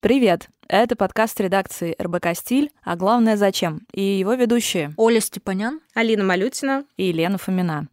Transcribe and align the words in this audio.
Привет! 0.00 0.48
Это 0.68 0.94
подкаст 0.94 1.40
редакции 1.40 1.96
РБК 2.00 2.28
«Стиль», 2.34 2.70
а 2.84 2.94
главное 2.94 3.36
«Зачем?» 3.36 3.80
и 3.92 4.00
его 4.00 4.34
ведущие 4.34 4.94
Оля 4.96 5.18
Степанян, 5.20 5.80
Алина 5.92 6.22
Малютина 6.22 6.84
и 6.96 7.06
Елена 7.06 7.36
Фомина. 7.36 7.88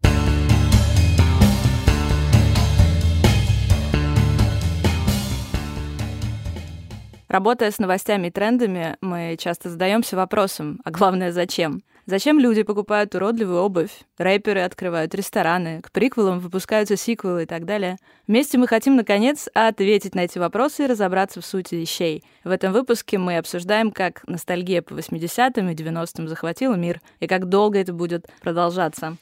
Работая 7.28 7.71
с 7.71 7.79
новостями 7.79 8.28
и 8.28 8.31
трендами, 8.31 8.97
мы 9.01 9.35
часто 9.40 9.72
задаемся 9.72 10.15
вопросом, 10.15 10.81
а 10.85 10.92
главное, 10.92 11.31
зачем? 11.31 11.81
Зачем 12.08 12.40
люди 12.40 12.62
покупают 12.62 13.15
уродливую 13.15 13.62
обувь? 13.62 13.90
Рэперы 14.19 14.62
открывают 14.62 15.15
рестораны, 15.15 15.81
к 15.81 15.92
приквелам 15.92 16.40
выпускаются 16.40 16.95
сиквелы 16.98 17.44
и 17.44 17.45
так 17.48 17.66
далее. 17.66 17.98
Вместе 18.27 18.59
мы 18.59 18.67
хотим, 18.67 18.95
наконец, 18.95 19.49
ответить 19.55 20.13
на 20.13 20.20
эти 20.20 20.38
вопросы 20.38 20.84
и 20.84 20.88
разобраться 20.88 21.41
в 21.41 21.45
сути 21.45 21.73
вещей. 21.73 22.23
В 22.44 22.52
этом 22.52 22.73
выпуске 22.73 23.18
мы 23.18 23.38
обсуждаем, 23.38 23.90
как 23.90 24.22
ностальгия 24.28 24.84
по 24.84 24.94
80-м 24.94 25.70
и 25.70 25.73
90-м 25.73 26.28
захватила 26.28 26.76
мир, 26.76 27.02
и 27.20 27.26
как 27.26 27.50
долго 27.50 27.80
это 27.80 27.91
будет 27.91 28.28
продолжаться. 28.40 29.17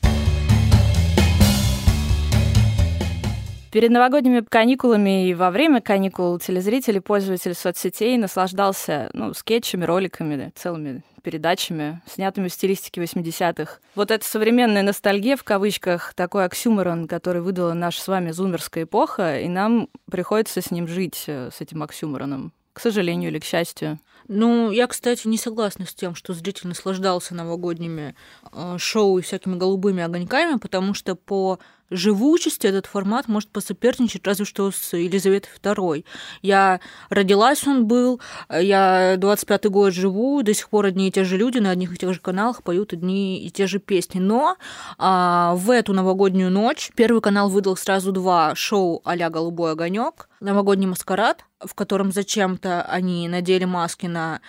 Перед 3.74 3.90
новогодними 3.90 4.42
каникулами 4.42 5.30
и 5.30 5.34
во 5.34 5.50
время 5.50 5.82
каникул 5.82 6.38
телезрители, 6.38 7.00
пользователи 7.00 7.54
соцсетей 7.54 8.20
наслаждался 8.20 9.10
ну, 9.14 9.34
скетчами, 9.34 9.84
роликами, 9.84 10.52
целыми 10.54 11.02
передачами, 11.24 12.00
снятыми 12.06 12.50
в 12.50 12.54
стилистике 12.54 13.02
80-х. 13.02 13.80
Вот 13.96 14.12
эта 14.12 14.24
современная 14.24 14.84
ностальгия, 14.84 15.36
в 15.36 15.44
кавычках, 15.44 16.14
такой 16.14 16.46
оксюморон, 16.46 17.08
который 17.08 17.42
выдала 17.42 17.74
наша 17.74 18.00
с 18.00 18.08
вами 18.08 18.30
зумерская 18.30 18.84
эпоха, 18.84 19.40
и 19.40 19.48
нам 19.48 19.90
приходится 20.06 20.62
с 20.62 20.70
ним 20.70 20.88
жить, 20.88 21.24
э, 21.26 21.50
с 21.52 21.60
этим 21.60 21.82
оксюмороном. 21.82 22.54
К 22.74 22.80
сожалению 22.80 23.32
или 23.32 23.40
к 23.40 23.44
счастью. 23.44 24.00
Ну, 24.28 24.72
я, 24.72 24.88
кстати, 24.88 25.28
не 25.28 25.38
согласна 25.38 25.86
с 25.86 25.94
тем, 25.94 26.16
что 26.16 26.34
зритель 26.34 26.68
наслаждался 26.68 27.36
новогодними 27.36 28.16
э, 28.52 28.76
шоу 28.78 29.18
и 29.18 29.22
всякими 29.22 29.56
голубыми 29.58 30.04
огоньками, 30.04 30.58
потому 30.58 30.94
что 30.94 31.16
по 31.16 31.60
живучести 31.94 32.68
этот 32.68 32.88
формат 32.88 33.28
может 33.28 33.50
посоперничать 33.50 34.26
разве 34.26 34.46
что 34.46 34.72
с 34.72 34.94
Елизаветой 34.96 35.52
II. 35.62 36.06
Я 36.42 36.80
родилась, 37.10 37.66
он 37.68 37.86
был, 37.86 38.20
я 38.50 39.16
25-й 39.16 39.70
год 39.70 39.94
живу, 39.94 40.42
до 40.44 40.54
сих 40.54 40.70
пор 40.70 40.88
одни 40.88 41.08
и 41.08 41.12
те 41.12 41.24
же 41.24 41.38
люди 41.38 41.60
на 41.60 41.70
одних 41.70 41.94
и 41.94 41.98
тех 41.98 42.14
же 42.14 42.20
каналах 42.20 42.64
поют 42.64 42.94
одни 42.94 43.46
и 43.46 43.50
те 43.50 43.68
же 43.68 43.80
песни. 43.80 44.20
Но 44.20 44.58
а, 44.98 45.54
в 45.56 45.70
эту 45.70 45.94
новогоднюю 45.94 46.52
ночь 46.52 46.92
Первый 46.96 47.22
канал 47.22 47.50
выдал 47.50 47.78
сразу 47.78 48.12
два 48.12 48.56
шоу 48.56 49.02
а-ля 49.06 49.30
«Голубой 49.30 49.72
огонек», 49.72 50.30
«Новогодний 50.40 50.88
маскарад», 50.88 51.46
в 51.66 51.74
котором 51.76 52.12
зачем-то 52.12 52.84
они 52.84 53.28
надели 53.28 53.66
маски 53.66 54.06
на 54.06 54.42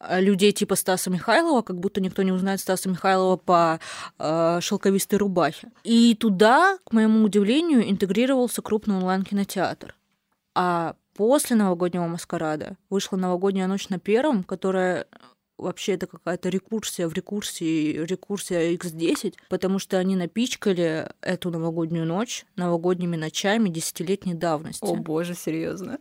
Э, 0.00 0.20
людей 0.20 0.52
типа 0.52 0.76
Стаса 0.76 1.10
Михайлова, 1.10 1.62
как 1.62 1.78
будто 1.78 2.00
никто 2.00 2.22
не 2.22 2.32
узнает 2.32 2.60
Стаса 2.60 2.88
Михайлова 2.88 3.36
по 3.36 3.80
э, 4.18 4.58
шелковистой 4.60 5.18
рубахе. 5.18 5.70
И 5.84 6.14
туда, 6.14 6.78
к 6.84 6.92
моему 6.92 7.22
удивлению, 7.24 7.88
интегрировался 7.88 8.62
крупный 8.62 8.96
онлайн-кинотеатр. 8.96 9.94
А 10.54 10.94
после 11.14 11.54
новогоднего 11.54 12.06
маскарада 12.06 12.76
вышла 12.88 13.16
новогодняя 13.16 13.66
ночь 13.66 13.88
на 13.88 13.98
первом, 13.98 14.42
которая 14.42 15.06
вообще 15.60 15.92
это 15.92 16.06
какая-то 16.06 16.48
рекурсия 16.48 17.08
в 17.08 17.12
рекурсии, 17.12 18.04
рекурсия 18.04 18.72
X10, 18.74 19.34
потому 19.48 19.78
что 19.78 19.98
они 19.98 20.16
напичкали 20.16 21.08
эту 21.20 21.50
новогоднюю 21.50 22.06
ночь 22.06 22.44
новогодними 22.56 23.16
ночами 23.16 23.68
десятилетней 23.68 24.34
давности. 24.34 24.84
О 24.84 24.94
боже, 24.94 25.34
серьезно? 25.34 25.98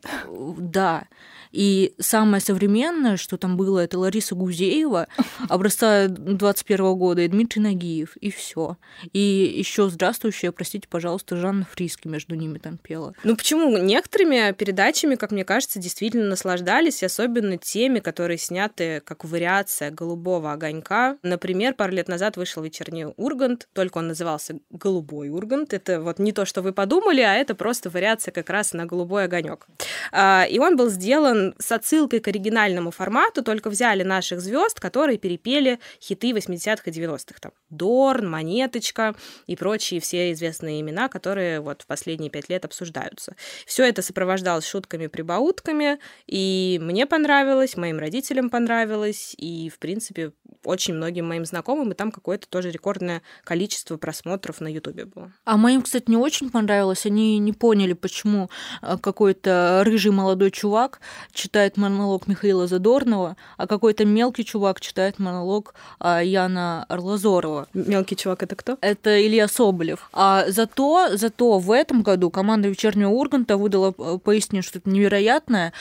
Да. 0.57 1.07
И 1.51 1.93
самое 1.99 2.41
современное, 2.41 3.17
что 3.17 3.37
там 3.37 3.57
было, 3.57 3.79
это 3.79 3.97
Лариса 3.97 4.35
Гузеева, 4.35 5.07
образца 5.49 6.07
21 6.07 6.95
года, 6.95 7.21
и 7.21 7.27
Дмитрий 7.27 7.61
Нагиев, 7.61 8.15
и 8.17 8.29
все. 8.29 8.77
И 9.13 9.19
еще 9.19 9.89
здравствующая, 9.89 10.51
простите, 10.51 10.87
пожалуйста, 10.87 11.37
Жанна 11.37 11.65
Фриски 11.65 12.07
между 12.07 12.35
ними 12.35 12.57
там 12.59 12.77
пела. 12.77 13.13
Ну 13.23 13.35
почему? 13.35 13.77
Некоторыми 13.77 14.51
передачами, 14.53 15.15
как 15.15 15.31
мне 15.31 15.43
кажется, 15.43 15.79
действительно 15.79 16.27
наслаждались, 16.27 17.03
особенно 17.03 17.57
теми, 17.57 17.99
которые 17.99 18.37
сняты 18.37 19.01
как 19.03 19.25
вариация 19.25 19.91
голубого 19.91 20.53
огонька. 20.53 21.17
Например, 21.23 21.73
пару 21.73 21.93
лет 21.93 22.07
назад 22.07 22.37
вышел 22.37 22.61
вечерний 22.63 23.05
Ургант, 23.17 23.67
только 23.73 23.97
он 23.97 24.07
назывался 24.07 24.59
Голубой 24.69 25.29
Ургант. 25.29 25.73
Это 25.73 26.01
вот 26.01 26.19
не 26.19 26.31
то, 26.31 26.45
что 26.45 26.61
вы 26.61 26.73
подумали, 26.73 27.21
а 27.21 27.35
это 27.35 27.55
просто 27.55 27.89
вариация 27.89 28.31
как 28.31 28.49
раз 28.49 28.73
на 28.73 28.85
голубой 28.85 29.25
огонек. 29.25 29.67
А, 30.11 30.45
и 30.49 30.59
он 30.59 30.75
был 30.75 30.89
сделан 30.89 31.38
с 31.57 31.71
отсылкой 31.71 32.19
к 32.19 32.27
оригинальному 32.27 32.91
формату, 32.91 33.43
только 33.43 33.69
взяли 33.69 34.03
наших 34.03 34.41
звезд, 34.41 34.79
которые 34.79 35.17
перепели 35.17 35.79
хиты 36.01 36.31
80-х 36.31 36.83
и 36.85 36.91
90-х. 36.91 37.39
Там 37.39 37.51
Дорн, 37.69 38.29
Монеточка 38.29 39.15
и 39.47 39.55
прочие 39.55 39.99
все 39.99 40.31
известные 40.31 40.81
имена, 40.81 41.09
которые 41.09 41.59
вот 41.59 41.83
в 41.83 41.85
последние 41.85 42.29
пять 42.29 42.49
лет 42.49 42.65
обсуждаются. 42.65 43.35
Все 43.65 43.87
это 43.87 44.01
сопровождалось 44.01 44.65
шутками-прибаутками, 44.65 45.99
и 46.27 46.79
мне 46.81 47.05
понравилось, 47.05 47.77
моим 47.77 47.99
родителям 47.99 48.49
понравилось, 48.49 49.35
и, 49.37 49.69
в 49.69 49.79
принципе, 49.79 50.31
очень 50.63 50.93
многим 50.93 51.27
моим 51.27 51.45
знакомым, 51.45 51.91
и 51.91 51.95
там 51.95 52.11
какое-то 52.11 52.47
тоже 52.49 52.71
рекордное 52.71 53.21
количество 53.43 53.97
просмотров 53.97 54.61
на 54.61 54.67
Ютубе 54.67 55.05
было. 55.05 55.31
А 55.45 55.57
моим, 55.57 55.81
кстати, 55.81 56.05
не 56.09 56.17
очень 56.17 56.49
понравилось. 56.49 57.05
Они 57.05 57.37
не 57.39 57.53
поняли, 57.53 57.93
почему 57.93 58.49
э, 58.81 58.97
какой-то 59.01 59.83
рыжий 59.85 60.11
молодой 60.11 60.51
чувак 60.51 60.99
читает 61.31 61.77
монолог 61.77 62.27
Михаила 62.27 62.67
Задорнова, 62.67 63.37
а 63.57 63.67
какой-то 63.67 64.05
мелкий 64.05 64.43
чувак 64.43 64.81
читает 64.81 65.19
монолог 65.19 65.73
а, 65.99 66.21
Яна 66.21 66.85
Орлазорова. 66.89 67.58
Мелкий 67.73 68.15
чувак 68.15 68.43
это 68.43 68.55
кто? 68.55 68.77
Это 68.81 69.25
Илья 69.25 69.47
Соболев. 69.47 70.09
А 70.13 70.45
зато, 70.47 71.17
зато 71.17 71.59
в 71.59 71.71
этом 71.71 72.01
году 72.01 72.29
команда 72.29 72.67
вечернего 72.69 73.09
Урганта 73.09 73.57
выдала 73.57 73.93
э, 73.97 74.17
поистине 74.23 74.61
что-то 74.61 74.89
невероятное. 74.89 75.73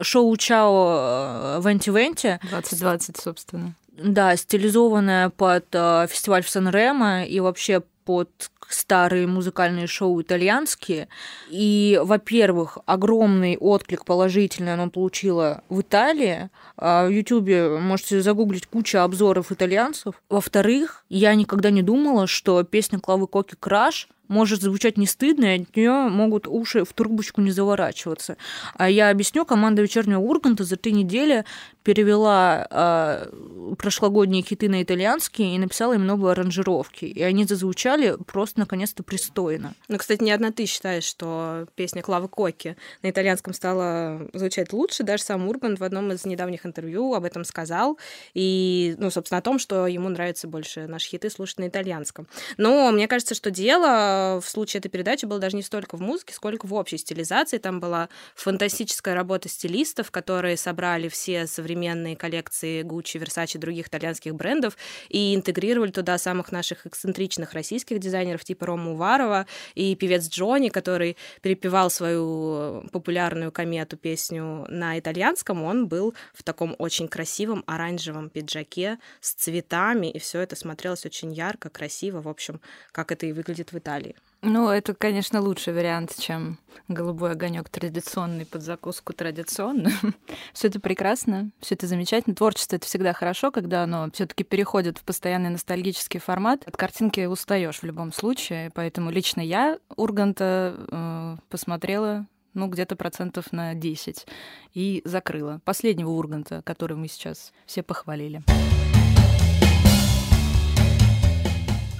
Шоу 0.00 0.36
Чао 0.36 1.60
Венти 1.60 1.90
Венти. 1.90 2.38
2020, 2.50 3.16
собственно. 3.16 3.74
Да, 3.98 4.36
стилизованная 4.36 5.30
под 5.30 5.66
э, 5.72 6.06
фестиваль 6.08 6.42
в 6.42 6.50
Сан-Ремо 6.50 7.24
и 7.24 7.40
вообще 7.40 7.82
под 8.04 8.30
старые 8.68 9.26
музыкальные 9.26 9.86
шоу 9.86 10.20
итальянские. 10.20 11.08
И, 11.48 12.00
во-первых, 12.02 12.78
огромный 12.86 13.56
отклик 13.56 14.04
положительный 14.04 14.74
оно 14.74 14.90
получило 14.90 15.62
в 15.68 15.80
Италии. 15.80 16.50
А 16.76 17.06
в 17.06 17.10
Ютубе 17.10 17.78
можете 17.78 18.20
загуглить 18.20 18.66
кучу 18.66 18.98
обзоров 18.98 19.52
итальянцев. 19.52 20.14
Во-вторых, 20.28 21.04
я 21.08 21.34
никогда 21.34 21.70
не 21.70 21.82
думала, 21.82 22.26
что 22.26 22.62
песня 22.62 22.98
Клавы 22.98 23.26
Коки 23.26 23.54
«Краш» 23.58 24.08
может 24.28 24.62
звучать 24.62 24.96
не 24.96 25.06
стыдно, 25.06 25.56
и 25.56 25.62
от 25.62 25.76
нее 25.76 26.08
могут 26.08 26.46
уши 26.46 26.84
в 26.84 26.92
трубочку 26.92 27.40
не 27.40 27.50
заворачиваться. 27.50 28.36
А 28.74 28.88
я 28.88 29.10
объясню, 29.10 29.44
команда 29.44 29.82
вечернего 29.82 30.20
Урганта 30.20 30.64
за 30.64 30.76
три 30.76 30.92
недели 30.92 31.44
перевела 31.82 32.66
э, 32.68 33.74
прошлогодние 33.78 34.42
хиты 34.42 34.68
на 34.68 34.82
итальянский 34.82 35.54
и 35.54 35.58
написала 35.58 35.92
им 35.92 36.04
новые 36.04 36.32
аранжировки. 36.32 37.04
И 37.04 37.22
они 37.22 37.44
зазвучали 37.44 38.16
просто 38.26 38.58
наконец-то 38.58 39.04
пристойно. 39.04 39.74
Ну, 39.86 39.96
кстати, 39.96 40.22
не 40.24 40.32
одна 40.32 40.50
ты 40.50 40.66
считаешь, 40.66 41.04
что 41.04 41.66
песня 41.76 42.02
Клавы 42.02 42.26
Коки 42.28 42.76
на 43.02 43.10
итальянском 43.10 43.54
стала 43.54 44.28
звучать 44.32 44.72
лучше. 44.72 45.04
Даже 45.04 45.22
сам 45.22 45.46
Ургант 45.46 45.78
в 45.78 45.84
одном 45.84 46.10
из 46.10 46.24
недавних 46.24 46.66
интервью 46.66 47.14
об 47.14 47.24
этом 47.24 47.44
сказал. 47.44 47.98
И, 48.34 48.96
ну, 48.98 49.10
собственно, 49.12 49.38
о 49.38 49.42
том, 49.42 49.60
что 49.60 49.86
ему 49.86 50.08
нравится 50.08 50.48
больше 50.48 50.88
наши 50.88 51.10
хиты 51.10 51.30
слушать 51.30 51.58
на 51.58 51.68
итальянском. 51.68 52.26
Но 52.56 52.90
мне 52.90 53.06
кажется, 53.06 53.36
что 53.36 53.52
дело 53.52 54.15
в 54.40 54.48
случае 54.48 54.78
этой 54.78 54.88
передачи 54.88 55.24
было 55.24 55.38
даже 55.38 55.56
не 55.56 55.62
столько 55.62 55.96
в 55.96 56.00
музыке, 56.00 56.34
сколько 56.34 56.66
в 56.66 56.74
общей 56.74 56.98
стилизации. 56.98 57.58
Там 57.58 57.80
была 57.80 58.08
фантастическая 58.34 59.14
работа 59.14 59.48
стилистов, 59.48 60.10
которые 60.10 60.56
собрали 60.56 61.08
все 61.08 61.46
современные 61.46 62.16
коллекции 62.16 62.82
Gucci, 62.82 63.22
Versace, 63.22 63.58
других 63.58 63.88
итальянских 63.88 64.34
брендов 64.34 64.76
и 65.08 65.34
интегрировали 65.34 65.90
туда 65.90 66.18
самых 66.18 66.52
наших 66.52 66.86
эксцентричных 66.86 67.52
российских 67.52 67.98
дизайнеров 67.98 68.44
типа 68.44 68.66
Рома 68.66 68.92
Уварова 68.92 69.46
и 69.74 69.94
певец 69.96 70.28
Джонни, 70.28 70.68
который 70.68 71.16
перепевал 71.42 71.90
свою 71.90 72.84
популярную 72.92 73.52
комету 73.52 73.96
песню 73.96 74.66
на 74.68 74.98
итальянском. 74.98 75.62
Он 75.62 75.88
был 75.88 76.14
в 76.34 76.42
таком 76.42 76.74
очень 76.78 77.08
красивом 77.08 77.64
оранжевом 77.66 78.30
пиджаке 78.30 78.98
с 79.20 79.34
цветами, 79.34 80.10
и 80.10 80.18
все 80.18 80.40
это 80.40 80.56
смотрелось 80.56 81.04
очень 81.06 81.32
ярко, 81.32 81.70
красиво, 81.70 82.20
в 82.20 82.28
общем, 82.28 82.60
как 82.92 83.12
это 83.12 83.26
и 83.26 83.32
выглядит 83.32 83.72
в 83.72 83.78
Италии. 83.78 84.05
Ну, 84.48 84.68
это, 84.68 84.94
конечно, 84.94 85.40
лучший 85.40 85.74
вариант, 85.74 86.14
чем 86.20 86.58
голубой 86.86 87.32
огонек 87.32 87.68
традиционный 87.68 88.46
под 88.46 88.62
закуску 88.62 89.12
традиционную. 89.12 89.92
все 90.52 90.68
это 90.68 90.78
прекрасно, 90.78 91.50
все 91.58 91.74
это 91.74 91.88
замечательно. 91.88 92.36
Творчество 92.36 92.76
это 92.76 92.86
всегда 92.86 93.12
хорошо, 93.12 93.50
когда 93.50 93.82
оно 93.82 94.08
все-таки 94.12 94.44
переходит 94.44 94.98
в 94.98 95.02
постоянный 95.02 95.50
ностальгический 95.50 96.20
формат. 96.20 96.62
От 96.64 96.76
картинки 96.76 97.24
устаешь 97.24 97.80
в 97.80 97.82
любом 97.82 98.12
случае, 98.12 98.70
поэтому 98.72 99.10
лично 99.10 99.40
я 99.40 99.80
Урганта 99.96 100.76
э, 100.78 101.36
посмотрела 101.50 102.26
ну, 102.54 102.68
где-то 102.68 102.94
процентов 102.94 103.52
на 103.52 103.74
10, 103.74 104.26
и 104.74 105.02
закрыла. 105.04 105.60
Последнего 105.64 106.10
Урганта, 106.10 106.62
который 106.62 106.96
мы 106.96 107.08
сейчас 107.08 107.52
все 107.66 107.82
похвалили. 107.82 108.42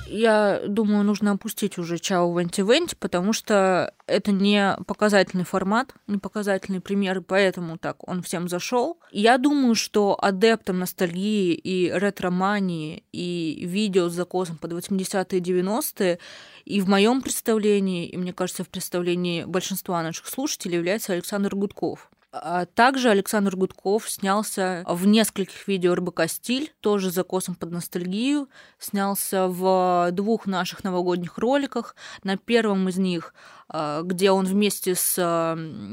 Я 0.07 0.63
думаю, 0.67 1.05
нужно 1.05 1.33
опустить 1.33 1.79
уже 1.79 1.99
Чао 1.99 2.39
Венти 2.39 2.61
Венти, 2.61 2.95
потому 2.99 3.33
что 3.33 3.93
это 4.07 4.33
не 4.33 4.77
показательный 4.87 5.45
формат, 5.45 5.95
не 6.07 6.19
показательный 6.19 6.81
пример, 6.81 7.21
поэтому 7.23 7.79
так 7.79 8.07
он 8.09 8.23
всем 8.23 8.49
зашел. 8.49 8.99
Я 9.11 9.39
думаю, 9.39 9.75
что 9.75 10.17
адептам 10.21 10.79
ностальгии 10.79 11.55
и 11.55 11.91
ретромании 11.93 13.05
и 13.13 13.65
видео 13.67 14.09
с 14.09 14.15
закосом 14.15 14.57
под 14.59 14.73
80-е 14.73 15.39
и 15.39 15.43
90-е 15.43 16.19
и 16.65 16.81
в 16.81 16.89
моем 16.89 17.23
представлении, 17.23 18.07
и 18.09 18.17
мне 18.17 18.33
кажется, 18.33 18.65
в 18.65 18.69
представлении 18.69 19.45
большинства 19.45 20.03
наших 20.03 20.27
слушателей 20.27 20.77
является 20.77 21.13
Александр 21.13 21.55
Гудков. 21.55 22.11
А 22.43 22.67
также 22.67 23.11
Александр 23.11 23.57
Гудков 23.57 24.11
снялся 24.11 24.85
в 24.87 25.07
нескольких 25.07 25.67
видео 25.69 25.95
РБК 25.95 26.23
«Стиль», 26.29 26.73
тоже 26.81 27.11
за 27.11 27.25
косом 27.25 27.55
под 27.55 27.71
ностальгию. 27.71 28.49
Снялся 28.79 29.47
в 29.49 30.11
двух 30.13 30.47
наших 30.47 30.85
новогодних 30.85 31.39
роликах. 31.39 31.97
На 32.23 32.37
первом 32.37 32.89
из 32.89 32.99
них 32.99 33.35
где 33.73 34.31
он 34.31 34.47
вместе 34.47 34.95
с 34.95 35.17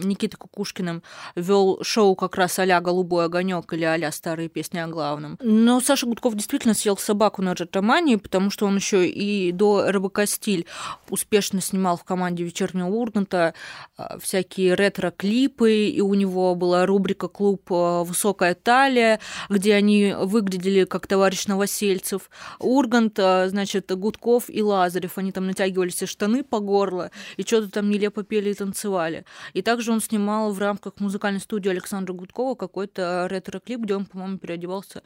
Никитой 0.03 0.37
Кукушкиным 0.37 1.03
вел 1.35 1.79
шоу 1.81 2.15
как 2.15 2.35
раз 2.35 2.59
а 2.59 2.81
«Голубой 2.81 3.25
огонек» 3.25 3.71
или 3.73 3.83
а 3.83 4.11
«Старые 4.11 4.49
песни 4.49 4.77
о 4.77 4.87
главном». 4.87 5.37
Но 5.41 5.81
Саша 5.81 6.05
Гудков 6.05 6.35
действительно 6.35 6.73
съел 6.73 6.97
собаку 6.97 7.41
на 7.41 7.53
ретромании, 7.53 8.15
потому 8.15 8.49
что 8.49 8.65
он 8.65 8.75
еще 8.75 9.07
и 9.07 9.51
до 9.51 9.91
РБК 9.91 10.21
«Стиль» 10.25 10.65
успешно 11.09 11.61
снимал 11.61 11.97
в 11.97 12.03
команде 12.03 12.43
«Вечернего 12.43 12.87
Урганта» 12.87 13.53
а, 13.97 14.17
всякие 14.19 14.75
ретро-клипы, 14.75 15.87
и 15.87 16.01
у 16.01 16.13
него 16.13 16.55
была 16.55 16.85
рубрика 16.85 17.27
«Клуб 17.27 17.69
Высокая 17.69 18.55
талия», 18.55 19.19
где 19.49 19.73
они 19.73 20.15
выглядели 20.17 20.85
как 20.85 21.07
товарищ 21.07 21.47
Новосельцев. 21.47 22.29
Ургант, 22.59 23.17
значит, 23.17 23.91
Гудков 23.97 24.45
и 24.47 24.61
Лазарев, 24.61 25.17
они 25.17 25.31
там 25.31 25.47
натягивали 25.47 25.89
все 25.89 26.05
штаны 26.05 26.43
по 26.43 26.59
горло, 26.59 27.11
и 27.37 27.43
что 27.43 27.62
что-то 27.63 27.79
там 27.79 27.89
нелепо 27.89 28.23
пели 28.23 28.51
и 28.51 28.53
танцевали. 28.53 29.25
И 29.53 29.61
также 29.61 29.91
он 29.91 30.01
снимал 30.01 30.51
в 30.51 30.59
рамках 30.59 30.99
музыкальной 30.99 31.39
студии 31.39 31.69
Александра 31.69 32.13
Гудкова 32.13 32.55
какой-то 32.55 33.27
ретро-клип, 33.29 33.81
где 33.81 33.95
он, 33.95 34.05
по-моему, 34.05 34.37
переодевался 34.37 35.03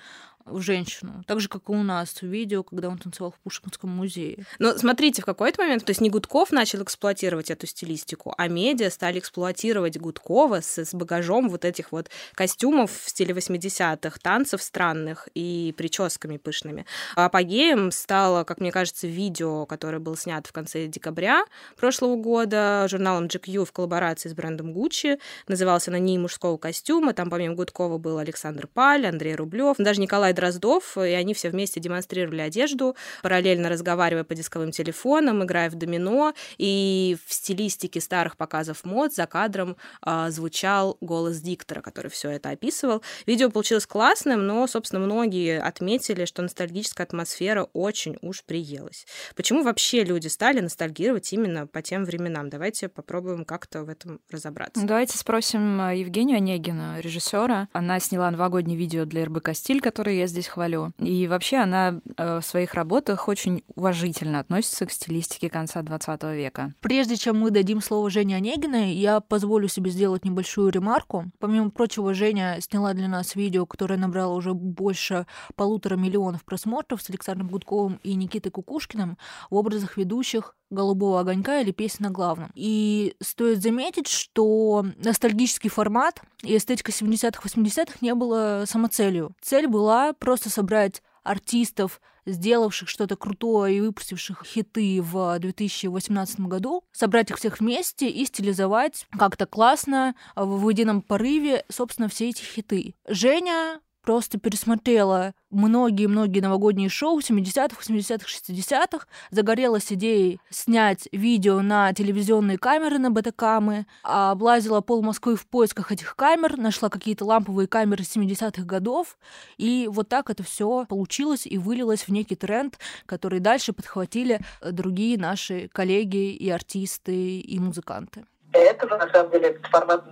женщину. 0.51 1.23
Так 1.27 1.39
же, 1.39 1.49
как 1.49 1.69
и 1.69 1.71
у 1.71 1.83
нас 1.83 2.21
видео, 2.21 2.63
когда 2.63 2.89
он 2.89 2.97
танцевал 2.97 3.31
в 3.31 3.39
Пушкинском 3.39 3.89
музее. 3.89 4.45
Но 4.59 4.77
смотрите, 4.77 5.21
в 5.21 5.25
какой-то 5.25 5.61
момент, 5.61 5.85
то 5.85 5.91
есть 5.91 6.01
не 6.01 6.09
Гудков 6.09 6.51
начал 6.51 6.83
эксплуатировать 6.83 7.51
эту 7.51 7.67
стилистику, 7.67 8.33
а 8.38 8.47
медиа 8.47 8.89
стали 8.89 9.19
эксплуатировать 9.19 9.97
Гудкова 9.97 10.61
с, 10.61 10.77
с 10.77 10.94
багажом 10.94 11.49
вот 11.49 11.65
этих 11.65 11.91
вот 11.91 12.09
костюмов 12.33 12.91
в 12.91 13.09
стиле 13.09 13.33
80-х, 13.33 14.19
танцев 14.21 14.61
странных 14.61 15.27
и 15.33 15.73
прическами 15.77 16.38
пышными. 16.38 16.85
А 17.15 17.25
апогеем 17.25 17.91
стало, 17.91 18.44
как 18.44 18.59
мне 18.59 18.71
кажется, 18.71 19.07
видео, 19.07 19.65
которое 19.65 19.99
было 19.99 20.17
снято 20.17 20.49
в 20.49 20.53
конце 20.53 20.88
декабря 20.88 21.45
прошлого 21.75 22.15
года 22.15 22.88
журналом 22.89 23.25
GQ 23.25 23.65
в 23.65 23.71
коллаборации 23.71 24.29
с 24.29 24.33
брендом 24.33 24.71
Gucci. 24.71 25.19
Назывался 25.47 25.91
на 25.91 25.99
ней 25.99 26.17
мужского 26.17 26.57
костюма. 26.57 27.13
Там 27.13 27.29
помимо 27.29 27.55
Гудкова 27.55 27.97
был 27.97 28.17
Александр 28.17 28.67
Паль, 28.67 29.05
Андрей 29.05 29.35
Рублев, 29.35 29.77
даже 29.77 30.01
Николай 30.01 30.33
Дроздов, 30.38 30.98
и 30.98 31.12
они 31.12 31.34
все 31.34 31.50
вместе 31.50 31.80
демонстрировали 31.80 32.42
одежду, 32.42 32.95
параллельно 33.24 33.69
разговаривая 33.69 34.24
по 34.24 34.36
дисковым 34.36 34.72
телефонам, 34.72 35.44
играя 35.44 35.69
в 35.69 35.75
домино, 35.75 36.34
и 36.57 37.18
в 37.25 37.34
стилистике 37.34 38.00
старых 38.00 38.38
показов 38.38 38.86
мод 38.86 39.13
за 39.13 39.25
кадром 39.25 39.78
э, 40.06 40.28
звучал 40.30 40.98
голос 41.01 41.39
диктора, 41.39 41.81
который 41.81 42.12
все 42.12 42.30
это 42.30 42.51
описывал. 42.51 43.01
Видео 43.25 43.50
получилось 43.50 43.88
классным, 43.88 44.45
но, 44.45 44.68
собственно, 44.68 45.04
многие 45.04 45.60
отметили, 45.60 46.25
что 46.25 46.44
ностальгическая 46.44 47.06
атмосфера 47.07 47.63
очень 47.74 48.18
уж 48.22 48.44
приелась. 48.44 49.07
Почему 49.36 49.63
вообще 49.63 50.04
люди 50.04 50.28
стали 50.28 50.60
ностальгировать 50.60 51.33
именно 51.33 51.66
по 51.66 51.81
тем 51.81 52.06
временам? 52.06 52.50
Давайте 52.50 52.90
попробуем 52.90 53.44
как-то 53.44 53.83
в 53.83 53.90
этом 53.90 54.19
разобраться. 54.30 54.86
Давайте 54.86 55.18
спросим 55.18 55.81
э, 55.81 55.98
Евгению 55.98 56.38
Онегину, 56.38 57.00
режиссера. 57.00 57.68
Она 57.74 58.00
сняла 58.00 58.30
новогоднее 58.30 58.78
видео 58.78 59.06
для 59.06 59.25
РБК 59.25 59.56
«Стиль», 59.56 59.81
которое 59.81 60.16
я 60.16 60.26
здесь 60.27 60.47
хвалю. 60.47 60.91
И 61.00 61.27
вообще 61.27 61.57
она 61.57 62.00
э, 62.18 62.39
в 62.39 62.45
своих 62.45 62.74
работах 62.74 63.27
очень 63.27 63.63
уважительно 63.75 64.39
относится 64.39 64.85
к 64.85 64.91
стилистике 64.91 65.50
конца 65.50 65.81
20 65.81 66.24
века. 66.24 66.74
Прежде 66.81 67.15
чем 67.15 67.39
мы 67.39 67.51
дадим 67.51 67.81
слово 67.81 68.09
Жене 68.09 68.38
Онегиной, 68.38 68.94
я 68.94 69.19
позволю 69.19 69.68
себе 69.68 69.91
сделать 69.91 70.25
небольшую 70.25 70.71
ремарку. 70.71 71.25
Помимо 71.39 71.69
прочего, 71.69 72.13
Женя 72.13 72.57
сняла 72.59 72.94
для 72.94 73.07
нас 73.07 73.35
видео, 73.35 73.65
которое 73.65 73.97
набрало 73.97 74.33
уже 74.33 74.53
больше 74.53 75.25
полутора 75.56 75.95
миллионов 75.95 76.44
просмотров 76.44 77.01
с 77.01 77.09
Александром 77.09 77.47
Гудковым 77.47 78.00
и 78.03 78.15
Никитой 78.15 78.51
Кукушкиным 78.51 79.18
в 79.50 79.56
образах 79.56 79.97
ведущих 79.97 80.56
голубого 80.69 81.19
огонька 81.19 81.62
или 81.62 81.72
песни 81.72 82.04
на 82.04 82.12
главном. 82.12 82.52
И 82.56 83.16
стоит 83.22 83.62
заметить, 83.62 84.08
что 84.08 84.86
ностальгический 84.98 85.69
формат 85.69 86.22
и 86.44 86.58
эстетика 86.58 86.92
70-х, 86.92 87.42
80-х 87.44 87.98
не 88.02 88.14
было 88.14 88.64
самоцелью. 88.68 89.36
Цель 89.42 89.68
была 89.68 90.14
просто 90.14 90.50
собрать 90.50 91.02
артистов, 91.24 92.02
сделавших 92.25 92.90
что-то 92.90 93.16
крутое 93.16 93.78
и 93.78 93.81
выпустивших 93.81 94.44
хиты 94.46 95.02
в 95.02 95.40
2018 95.40 96.42
году, 96.42 96.84
собрать 96.92 97.31
их 97.31 97.38
всех 97.38 97.60
вместе 97.60 98.10
и 98.10 98.25
стилизовать 98.25 99.06
как-то 99.18 99.46
классно 99.46 100.16
в 100.36 100.69
едином 100.69 101.02
порыве, 101.02 101.64
собственно, 101.69 102.10
все 102.10 102.30
эти 102.30 102.42
хиты. 102.42 102.96
Женя 103.08 103.80
просто 104.07 104.39
пересмотрела 104.39 105.33
многие-многие 105.50 106.39
новогодние 106.39 106.88
шоу 106.88 107.19
70-х, 107.19 107.75
80-х, 107.77 108.25
60-х, 108.25 109.06
загорелась 109.31 109.92
идеей 109.92 110.39
снять 110.50 111.09
видео 111.12 111.62
на 111.62 111.92
телевизионные 111.92 112.57
камеры 112.57 113.00
на 113.00 113.12
БТКамы, 113.12 113.86
облазила 114.04 114.80
пол 114.80 115.01
Москвы 115.01 115.36
в 115.36 115.45
поисках 115.45 115.92
этих 115.92 116.15
камер, 116.15 116.56
нашла 116.56 116.88
какие-то 116.88 117.25
ламповые 117.25 117.68
камеры 117.68 118.04
70-х 118.04 118.63
годов, 118.63 119.18
и 119.57 119.89
вот 119.92 120.07
так 120.07 120.30
это 120.30 120.42
все 120.42 120.86
получилось 120.86 121.45
и 121.45 121.57
вылилось 121.57 122.04
в 122.04 122.09
некий 122.09 122.38
тренд, 122.38 122.80
который 123.06 123.42
дальше 123.42 123.74
подхватили 123.74 124.39
другие 124.63 125.19
наши 125.19 125.68
коллеги 125.74 126.31
и 126.31 126.50
артисты, 126.50 127.39
и 127.39 127.59
музыканты. 127.59 128.24
Для 128.54 128.71
этого, 128.71 128.98
на 128.98 129.09
самом 129.09 129.31
деле, 129.31 129.50
этот 129.50 129.65
формат 129.65 130.06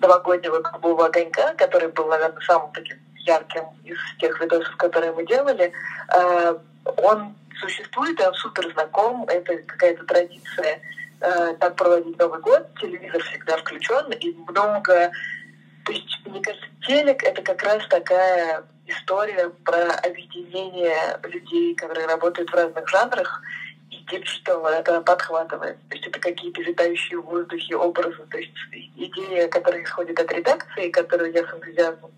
новогоднего 0.00 0.60
голубого 0.60 1.08
огонька, 1.08 1.52
который 1.58 1.88
был, 1.92 2.06
наверное, 2.06 2.40
самым 2.40 2.72
таким 2.72 2.96
ярким 3.26 3.64
из 3.84 3.98
тех 4.18 4.40
видосов, 4.40 4.76
которые 4.76 5.12
мы 5.12 5.26
делали, 5.26 5.72
э, 6.14 6.56
он 6.96 7.34
существует, 7.60 8.20
и 8.20 8.24
он 8.24 8.34
супер 8.34 8.70
знаком, 8.72 9.24
это 9.28 9.56
какая-то 9.58 10.04
традиция 10.04 10.80
э, 11.20 11.54
так 11.58 11.76
проводить 11.76 12.18
Новый 12.18 12.40
год, 12.40 12.68
телевизор 12.80 13.22
всегда 13.22 13.56
включен, 13.56 14.12
и 14.12 14.34
много... 14.48 15.10
То 15.84 15.92
есть, 15.92 16.18
мне 16.24 16.40
кажется, 16.40 16.66
телек— 16.86 17.22
это 17.24 17.42
как 17.42 17.62
раз 17.62 17.86
такая 17.88 18.64
история 18.86 19.50
про 19.64 19.92
объединение 20.02 21.18
людей, 21.22 21.74
которые 21.74 22.06
работают 22.06 22.50
в 22.50 22.54
разных 22.54 22.88
жанрах, 22.88 23.42
и 23.90 23.98
digital 24.10 24.66
это 24.66 25.00
подхватывает. 25.02 25.76
То 25.88 25.96
есть 25.96 26.08
это 26.08 26.18
какие-то 26.20 26.62
летающие 26.62 27.20
в 27.20 27.26
воздухе 27.26 27.76
образы. 27.76 28.24
То 28.30 28.38
есть 28.38 28.52
идея, 28.96 29.48
которая 29.48 29.82
исходит 29.82 30.18
от 30.18 30.32
редакции, 30.32 30.90
которую 30.90 31.32
я 31.32 31.42
с 31.42 31.54
энтузиазмом 31.54 32.10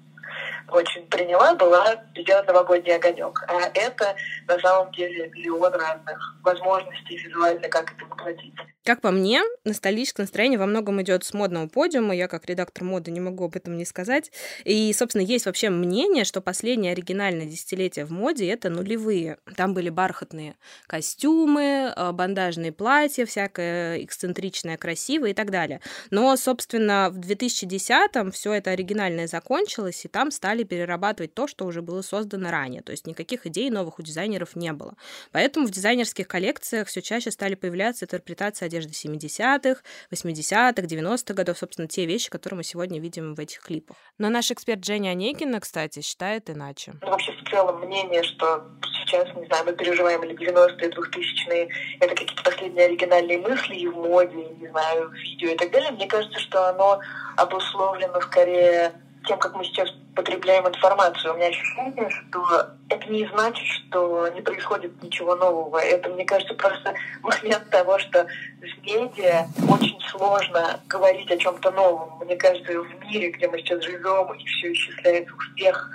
очень 0.70 1.06
приняла, 1.08 1.54
была 1.54 2.04
сделать 2.16 2.46
новогодний 2.46 2.94
огонек. 2.94 3.42
А 3.48 3.70
это 3.74 4.16
на 4.46 4.58
самом 4.58 4.92
деле 4.92 5.28
миллион 5.30 5.72
разных 5.72 6.36
возможностей 6.42 7.16
визуально, 7.16 7.68
как 7.68 7.92
это 7.92 8.04
воплотить. 8.04 8.54
Как 8.86 9.00
по 9.00 9.10
мне, 9.10 9.42
ностальгическое 9.64 10.24
настроение 10.24 10.60
во 10.60 10.66
многом 10.66 11.02
идет 11.02 11.24
с 11.24 11.34
модного 11.34 11.66
подиума. 11.66 12.14
Я 12.14 12.28
как 12.28 12.46
редактор 12.46 12.84
моды 12.84 13.10
не 13.10 13.18
могу 13.18 13.46
об 13.46 13.56
этом 13.56 13.76
не 13.76 13.84
сказать. 13.84 14.30
И, 14.62 14.92
собственно, 14.92 15.22
есть 15.22 15.46
вообще 15.46 15.70
мнение, 15.70 16.24
что 16.24 16.40
последнее 16.40 16.92
оригинальное 16.92 17.46
десятилетие 17.46 18.04
в 18.04 18.12
моде— 18.12 18.48
это 18.48 18.70
нулевые. 18.70 19.38
Там 19.56 19.74
были 19.74 19.88
бархатные 19.88 20.54
костюмы, 20.86 21.92
э, 21.96 22.12
бандажные 22.12 22.70
платья, 22.70 23.26
всякое 23.26 24.04
эксцентричное, 24.04 24.76
красивое 24.76 25.30
и 25.30 25.34
так 25.34 25.50
далее. 25.50 25.80
Но, 26.10 26.36
собственно, 26.36 27.10
в 27.10 27.18
2010-м 27.18 28.30
все 28.30 28.52
это 28.52 28.70
оригинальное 28.70 29.26
закончилось, 29.26 30.04
и 30.04 30.08
там 30.08 30.30
стали 30.30 30.55
перерабатывать 30.64 31.34
то, 31.34 31.46
что 31.46 31.66
уже 31.66 31.82
было 31.82 32.02
создано 32.02 32.50
ранее. 32.50 32.82
То 32.82 32.92
есть 32.92 33.06
никаких 33.06 33.46
идей 33.46 33.70
новых 33.70 33.98
у 33.98 34.02
дизайнеров 34.02 34.56
не 34.56 34.72
было. 34.72 34.94
Поэтому 35.32 35.66
в 35.66 35.70
дизайнерских 35.70 36.28
коллекциях 36.28 36.88
все 36.88 37.02
чаще 37.02 37.30
стали 37.30 37.54
появляться 37.54 38.04
интерпретации 38.04 38.66
одежды 38.66 38.92
70-х, 38.92 39.82
80-х, 40.10 40.82
90-х 40.82 41.34
годов, 41.34 41.58
собственно, 41.58 41.88
те 41.88 42.06
вещи, 42.06 42.30
которые 42.30 42.58
мы 42.58 42.64
сегодня 42.64 43.00
видим 43.00 43.34
в 43.34 43.40
этих 43.40 43.60
клипах. 43.60 43.96
Но 44.18 44.28
наш 44.28 44.50
эксперт 44.50 44.84
Женя 44.84 45.10
Онегина, 45.10 45.60
кстати, 45.60 46.00
считает 46.00 46.50
иначе. 46.50 46.94
Ну, 47.02 47.10
вообще, 47.10 47.32
в 47.32 47.50
целом, 47.50 47.80
мнение, 47.80 48.22
что 48.22 48.64
сейчас, 49.06 49.26
не 49.36 49.46
знаю, 49.46 49.64
мы 49.66 49.72
переживаем 49.72 50.22
или 50.24 50.34
90-е, 50.34 50.90
2000-е, 50.90 51.68
это 52.00 52.14
какие-то 52.14 52.42
последние 52.42 52.86
оригинальные 52.86 53.38
мысли 53.38 53.74
и 53.74 53.86
в 53.86 53.96
моде, 53.96 54.34
не 54.34 54.68
знаю, 54.68 55.10
в 55.10 55.14
видео 55.14 55.50
и 55.50 55.56
так 55.56 55.70
далее. 55.70 55.90
Мне 55.92 56.06
кажется, 56.06 56.38
что 56.40 56.68
оно 56.68 57.00
обусловлено 57.36 58.20
скорее 58.20 58.92
тем, 59.26 59.38
как 59.38 59.54
мы 59.54 59.64
сейчас 59.64 59.90
потребляем 60.14 60.66
информацию. 60.66 61.34
У 61.34 61.36
меня 61.36 61.48
ощущение, 61.48 62.10
что 62.10 62.70
это 62.88 63.06
не 63.08 63.26
значит, 63.26 63.66
что 63.66 64.28
не 64.28 64.40
происходит 64.40 65.02
ничего 65.02 65.34
нового. 65.36 65.78
Это, 65.78 66.08
мне 66.08 66.24
кажется, 66.24 66.54
просто 66.54 66.94
момент 67.22 67.68
того, 67.70 67.98
что 67.98 68.26
в 68.60 68.84
медиа 68.84 69.46
очень 69.68 70.00
сложно 70.10 70.80
говорить 70.88 71.30
о 71.30 71.36
чем-то 71.36 71.70
новом. 71.72 72.24
Мне 72.24 72.36
кажется, 72.36 72.80
в 72.80 73.04
мире, 73.04 73.30
где 73.30 73.48
мы 73.48 73.58
сейчас 73.58 73.82
живем, 73.84 74.32
и 74.32 74.44
все 74.44 74.72
исчисляется 74.72 75.34
успех 75.34 75.90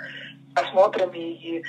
просмотрами 0.54 1.18
и 1.18 1.64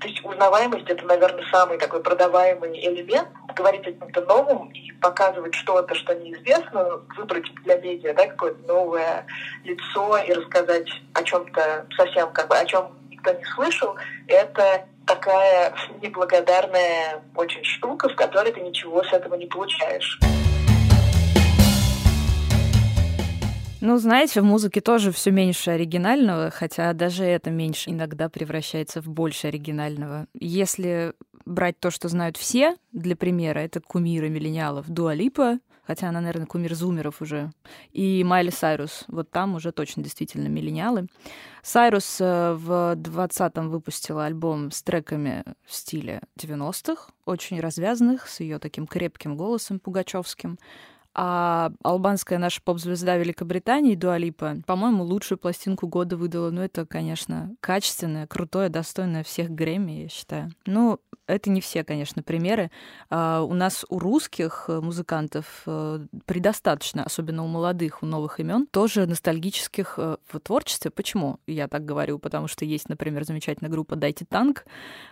то 0.00 0.08
есть 0.08 0.24
узнаваемость 0.24 0.88
это, 0.88 1.04
наверное, 1.06 1.44
самый 1.50 1.78
такой 1.78 2.02
продаваемый 2.02 2.78
элемент. 2.80 3.28
Говорить 3.54 3.86
о 3.86 3.92
чем-то 3.92 4.22
новом 4.22 4.70
и 4.70 4.90
показывать 4.92 5.54
что-то, 5.54 5.94
что 5.94 6.14
неизвестно, 6.14 7.02
выбрать 7.16 7.52
для 7.64 7.76
медиа 7.76 8.14
да, 8.14 8.26
какое-то 8.26 8.66
новое 8.66 9.26
лицо 9.64 10.16
и 10.18 10.32
рассказать 10.32 10.88
о 11.14 11.22
чем-то 11.22 11.86
совсем 11.96 12.32
как 12.32 12.48
бы 12.48 12.56
о 12.56 12.64
чем 12.64 12.92
никто 13.10 13.32
не 13.32 13.44
слышал, 13.44 13.94
это 14.26 14.86
такая 15.06 15.74
неблагодарная 16.00 17.22
очень 17.36 17.64
штука, 17.64 18.08
в 18.08 18.16
которой 18.16 18.52
ты 18.52 18.60
ничего 18.60 19.04
с 19.04 19.12
этого 19.12 19.34
не 19.34 19.46
получаешь. 19.46 20.18
Ну, 23.84 23.98
знаете, 23.98 24.40
в 24.40 24.44
музыке 24.44 24.80
тоже 24.80 25.10
все 25.10 25.32
меньше 25.32 25.72
оригинального, 25.72 26.50
хотя 26.50 26.92
даже 26.92 27.24
это 27.24 27.50
меньше 27.50 27.90
иногда 27.90 28.28
превращается 28.28 29.00
в 29.00 29.08
больше 29.08 29.48
оригинального. 29.48 30.28
Если 30.34 31.14
брать 31.44 31.80
то, 31.80 31.90
что 31.90 32.06
знают 32.06 32.36
все, 32.36 32.76
для 32.92 33.16
примера, 33.16 33.58
это 33.58 33.80
кумиры 33.80 34.28
миллениалов 34.28 34.88
Дуалипа, 34.88 35.58
хотя 35.84 36.10
она, 36.10 36.20
наверное, 36.20 36.46
кумир 36.46 36.74
зумеров 36.74 37.20
уже, 37.20 37.50
и 37.90 38.22
Майли 38.22 38.50
Сайрус. 38.50 39.02
Вот 39.08 39.32
там 39.32 39.56
уже 39.56 39.72
точно 39.72 40.04
действительно 40.04 40.46
миллениалы. 40.46 41.08
Сайрус 41.64 42.20
э, 42.20 42.52
в 42.52 42.94
20-м 42.94 43.68
выпустила 43.68 44.26
альбом 44.26 44.70
с 44.70 44.80
треками 44.84 45.42
в 45.66 45.74
стиле 45.74 46.22
90-х, 46.38 47.10
очень 47.24 47.58
развязанных, 47.58 48.28
с 48.28 48.38
ее 48.38 48.60
таким 48.60 48.86
крепким 48.86 49.36
голосом 49.36 49.80
пугачевским. 49.80 50.56
А 51.14 51.72
албанская 51.82 52.38
наша 52.38 52.62
поп-звезда 52.62 53.16
Великобритании, 53.16 53.94
Дуалипа, 53.94 54.58
по-моему, 54.66 55.04
лучшую 55.04 55.38
пластинку 55.38 55.86
года 55.86 56.16
выдала. 56.16 56.50
Ну, 56.50 56.62
это, 56.62 56.86
конечно, 56.86 57.54
качественное, 57.60 58.26
крутое, 58.26 58.70
достойное 58.70 59.22
всех 59.22 59.50
Грэмми, 59.50 60.02
я 60.02 60.08
считаю. 60.08 60.50
Ну, 60.64 61.00
это 61.26 61.50
не 61.50 61.60
все, 61.60 61.84
конечно, 61.84 62.22
примеры. 62.22 62.70
А, 63.10 63.42
у 63.42 63.54
нас 63.54 63.84
у 63.88 63.98
русских 63.98 64.64
э, 64.68 64.80
музыкантов 64.80 65.62
э, 65.66 66.06
предостаточно, 66.24 67.04
особенно 67.04 67.44
у 67.44 67.46
молодых, 67.46 68.02
у 68.02 68.06
новых 68.06 68.40
имен, 68.40 68.66
тоже 68.66 69.06
ностальгических 69.06 69.94
э, 69.98 70.16
в 70.26 70.40
творчестве. 70.40 70.90
Почему 70.90 71.38
я 71.46 71.68
так 71.68 71.84
говорю? 71.84 72.18
Потому 72.18 72.48
что 72.48 72.64
есть, 72.64 72.88
например, 72.88 73.24
замечательная 73.24 73.70
группа 73.70 73.96
«Дайте 73.96 74.24
танк». 74.24 74.64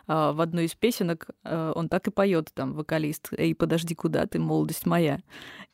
В 0.06 0.40
одной 0.40 0.64
из 0.64 0.74
песенок 0.74 1.28
он 1.44 1.88
так 1.88 2.08
и 2.08 2.10
поет 2.10 2.50
там, 2.52 2.74
вокалист 2.74 3.28
«Эй, 3.36 3.54
подожди, 3.54 3.94
куда 3.94 4.26
ты, 4.26 4.38
молодость 4.38 4.86
моя». 4.86 5.20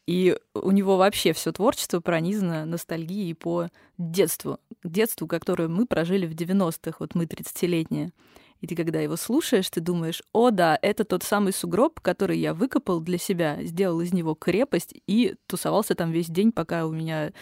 И 0.06 0.15
у 0.54 0.70
него 0.70 0.96
вообще 0.96 1.32
все 1.32 1.52
творчество 1.52 2.00
пронизано 2.00 2.64
ностальгией 2.64 3.35
по 3.35 3.68
детству, 3.99 4.58
детству, 4.85 5.26
которое 5.26 5.68
мы 5.68 5.87
прожили 5.87 6.26
в 6.26 6.35
90-х, 6.35 6.96
вот 7.00 7.14
мы 7.14 7.25
30-летние. 7.25 8.12
И 8.60 8.66
ты, 8.66 8.75
когда 8.75 9.00
его 9.00 9.16
слушаешь, 9.16 9.68
ты 9.70 9.80
думаешь, 9.80 10.22
о 10.32 10.50
да, 10.50 10.78
это 10.80 11.04
тот 11.04 11.22
самый 11.22 11.52
сугроб, 11.52 12.00
который 12.00 12.38
я 12.38 12.54
выкопал 12.54 13.00
для 13.00 13.18
себя, 13.18 13.58
сделал 13.62 14.00
из 14.00 14.12
него 14.12 14.34
крепость 14.34 14.94
и 15.06 15.34
тусовался 15.46 15.94
там 15.94 16.10
весь 16.10 16.28
день, 16.28 16.52
пока 16.52 16.86
у 16.86 16.92
меня 16.92 17.32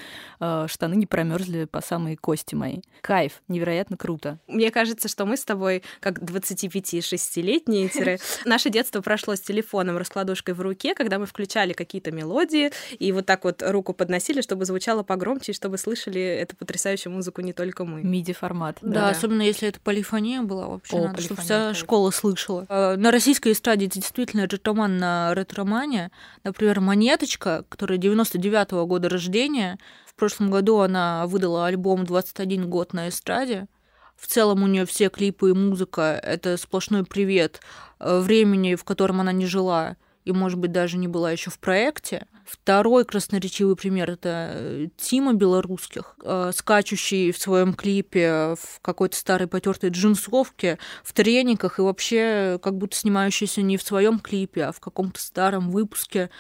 э, 0.41 0.67
штаны 0.69 0.95
не 0.95 1.07
промерзли 1.07 1.65
по 1.65 1.81
самые 1.81 2.17
кости 2.17 2.55
мои. 2.55 2.81
Кайф, 3.01 3.43
невероятно 3.49 3.97
круто. 3.97 4.39
Мне 4.49 4.71
кажется, 4.71 5.09
что 5.09 5.27
мы 5.27 5.37
с 5.37 5.45
тобой, 5.45 5.83
как 6.01 6.19
25-6-летние, 6.21 8.19
наше 8.45 8.71
детство 8.71 9.01
прошло 9.01 9.37
с 9.37 9.41
телефоном, 9.41 9.97
раскладушкой 9.97 10.55
в 10.55 10.61
руке, 10.61 10.95
когда 10.95 11.19
мы 11.19 11.27
включали 11.27 11.73
какие-то 11.73 12.11
мелодии 12.11 12.71
и 12.99 13.13
вот 13.13 13.27
так 13.27 13.45
вот 13.45 13.63
руку 13.63 13.93
подносили, 13.93 14.41
чтобы 14.41 14.65
звучало 14.65 15.03
погромче, 15.03 15.53
и 15.53 15.55
чтобы 15.55 15.79
слышали 15.79 16.21
эту 16.21 16.57
потрясающую 16.57 17.13
музыку 17.13 17.41
не 17.41 17.53
только 17.53 17.85
мы. 17.85 18.03
Миди-формат. 18.03 18.79
Да, 18.83 18.93
да, 18.93 19.09
особенно 19.11 19.43
если 19.43 19.69
это 19.69 19.81
полифония 19.81 20.43
была 20.43 20.67
вообще 20.67 20.97
надо, 21.09 21.23
чтобы 21.23 21.43
вся 21.43 21.75
школа 21.75 22.11
слышала. 22.11 22.67
Э, 22.69 22.97
на 22.97 23.11
российской 23.11 23.53
эстраде 23.53 23.87
действительно 23.87 24.47
ретроман 24.47 24.99
на 24.99 25.35
ретромане. 25.35 26.11
Например, 26.43 26.81
«Монеточка», 26.81 27.65
которая 27.69 27.99
99-го 27.99 28.87
года 28.87 29.09
рождения. 29.09 29.79
В 30.07 30.15
прошлом 30.15 30.51
году 30.51 30.79
она 30.79 31.27
выдала 31.27 31.67
альбом 31.67 32.03
«21 32.03 32.67
год 32.67 32.93
на 32.93 33.09
эстраде». 33.09 33.67
В 34.17 34.27
целом 34.27 34.63
у 34.63 34.67
нее 34.67 34.87
все 34.87 35.09
клипы 35.09 35.51
и 35.51 35.55
музыка— 35.55 36.21
это 36.23 36.57
сплошной 36.57 37.05
привет 37.05 37.61
э, 37.99 38.19
времени, 38.21 38.75
в 38.75 38.85
котором 38.85 39.21
она 39.21 39.33
не 39.33 39.47
жила 39.47 39.97
и, 40.25 40.33
может 40.33 40.59
быть, 40.59 40.73
даже 40.73 40.97
не 40.97 41.09
была 41.09 41.31
еще 41.31 41.51
в 41.51 41.59
проекте. 41.59 42.27
Второй 42.47 43.05
красноречивый 43.05 43.77
пример 43.77 44.11
это 44.11 44.51
э, 44.55 44.89
Тима 44.97 45.35
белорусских, 45.35 46.17
э, 46.23 46.53
скачущий 46.55 47.33
в 47.33 47.39
своем 47.39 47.75
клипе 47.75 48.55
в 48.59 48.81
какой-то 48.83 49.17
старой 49.17 49.47
потертой 49.47 49.91
джинсовке, 49.91 50.79
в 51.03 51.13
трениках 51.13 51.79
и 51.79 51.83
вообще 51.83 52.59
как 52.63 52.77
будто 52.77 52.97
снимающийся 52.97 53.63
не 53.63 53.77
в 53.77 53.83
своем 53.83 54.19
клипе, 54.19 54.65
а 54.65 54.73
в 54.73 54.81
каком-то 54.81 55.21
старом 55.21 55.71
выпуске 55.71 56.31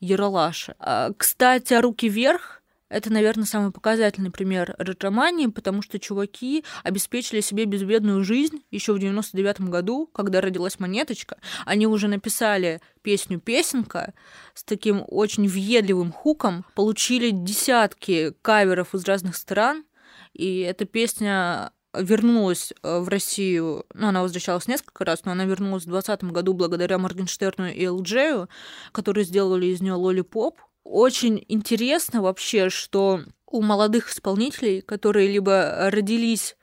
Яралаша. 0.00 0.74
А, 0.78 1.10
кстати, 1.16 1.72
о 1.74 1.80
руки 1.80 2.08
вверх 2.08 2.62
это, 2.94 3.12
наверное, 3.12 3.44
самый 3.44 3.72
показательный 3.72 4.30
пример 4.30 4.76
ретромании, 4.78 5.48
потому 5.48 5.82
что 5.82 5.98
чуваки 5.98 6.64
обеспечили 6.84 7.40
себе 7.40 7.64
безбедную 7.64 8.22
жизнь 8.22 8.64
еще 8.70 8.92
в 8.92 9.00
99 9.00 9.62
году, 9.62 10.06
когда 10.06 10.40
родилась 10.40 10.78
монеточка. 10.78 11.38
Они 11.66 11.88
уже 11.88 12.06
написали 12.06 12.80
песню 13.02 13.40
«Песенка» 13.40 14.14
с 14.54 14.62
таким 14.62 15.02
очень 15.08 15.48
въедливым 15.48 16.12
хуком, 16.12 16.64
получили 16.76 17.30
десятки 17.30 18.32
каверов 18.42 18.94
из 18.94 19.04
разных 19.04 19.34
стран, 19.34 19.84
и 20.32 20.60
эта 20.60 20.84
песня 20.84 21.72
вернулась 21.98 22.72
э, 22.82 22.98
в 23.00 23.08
Россию, 23.08 23.86
ну, 23.92 24.08
она 24.08 24.22
возвращалась 24.22 24.68
несколько 24.68 25.04
раз, 25.04 25.24
но 25.24 25.32
она 25.32 25.44
вернулась 25.46 25.82
в 25.82 25.90
2020 25.90 26.32
году 26.32 26.52
благодаря 26.52 26.98
Моргенштерну 26.98 27.66
и 27.66 27.84
Элджею, 27.84 28.48
которые 28.92 29.24
сделали 29.24 29.66
из 29.66 29.80
нее 29.80 29.94
лоли 29.94 30.20
поп, 30.20 30.60
очень 30.84 31.44
интересно 31.48 32.22
вообще, 32.22 32.70
что 32.70 33.20
у 33.46 33.62
молодых 33.62 34.10
исполнителей, 34.10 34.80
которые 34.80 35.28
либо 35.28 35.90
родились 35.90 36.56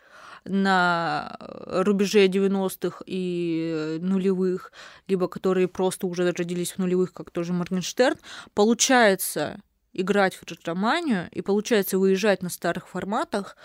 на 0.43 1.37
рубеже 1.39 2.27
90-х 2.27 3.03
и 3.05 3.97
нулевых, 3.99 4.71
либо 5.07 5.27
которые 5.27 5.67
просто 5.67 6.07
уже 6.07 6.31
родились 6.31 6.71
в 6.73 6.77
нулевых, 6.79 7.13
как 7.13 7.31
тоже 7.31 7.53
Моргенштерн, 7.53 8.17
получается 8.53 9.59
играть 9.93 10.35
в 10.35 10.43
ретроманию 10.49 11.27
и 11.31 11.41
получается 11.41 11.97
выезжать 11.97 12.41
на 12.41 12.49
старых 12.49 12.87
форматах, 12.87 13.57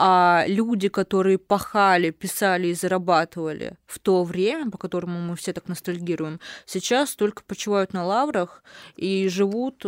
а 0.00 0.44
люди, 0.46 0.88
которые 0.88 1.38
пахали, 1.38 2.10
писали 2.10 2.68
и 2.68 2.74
зарабатывали 2.74 3.76
в 3.84 3.98
то 3.98 4.22
время, 4.22 4.70
по 4.70 4.78
которому 4.78 5.18
мы 5.18 5.34
все 5.34 5.52
так 5.52 5.66
ностальгируем, 5.66 6.38
сейчас 6.66 7.16
только 7.16 7.42
почивают 7.42 7.92
на 7.92 8.04
лаврах 8.06 8.62
и 8.94 9.28
живут 9.28 9.84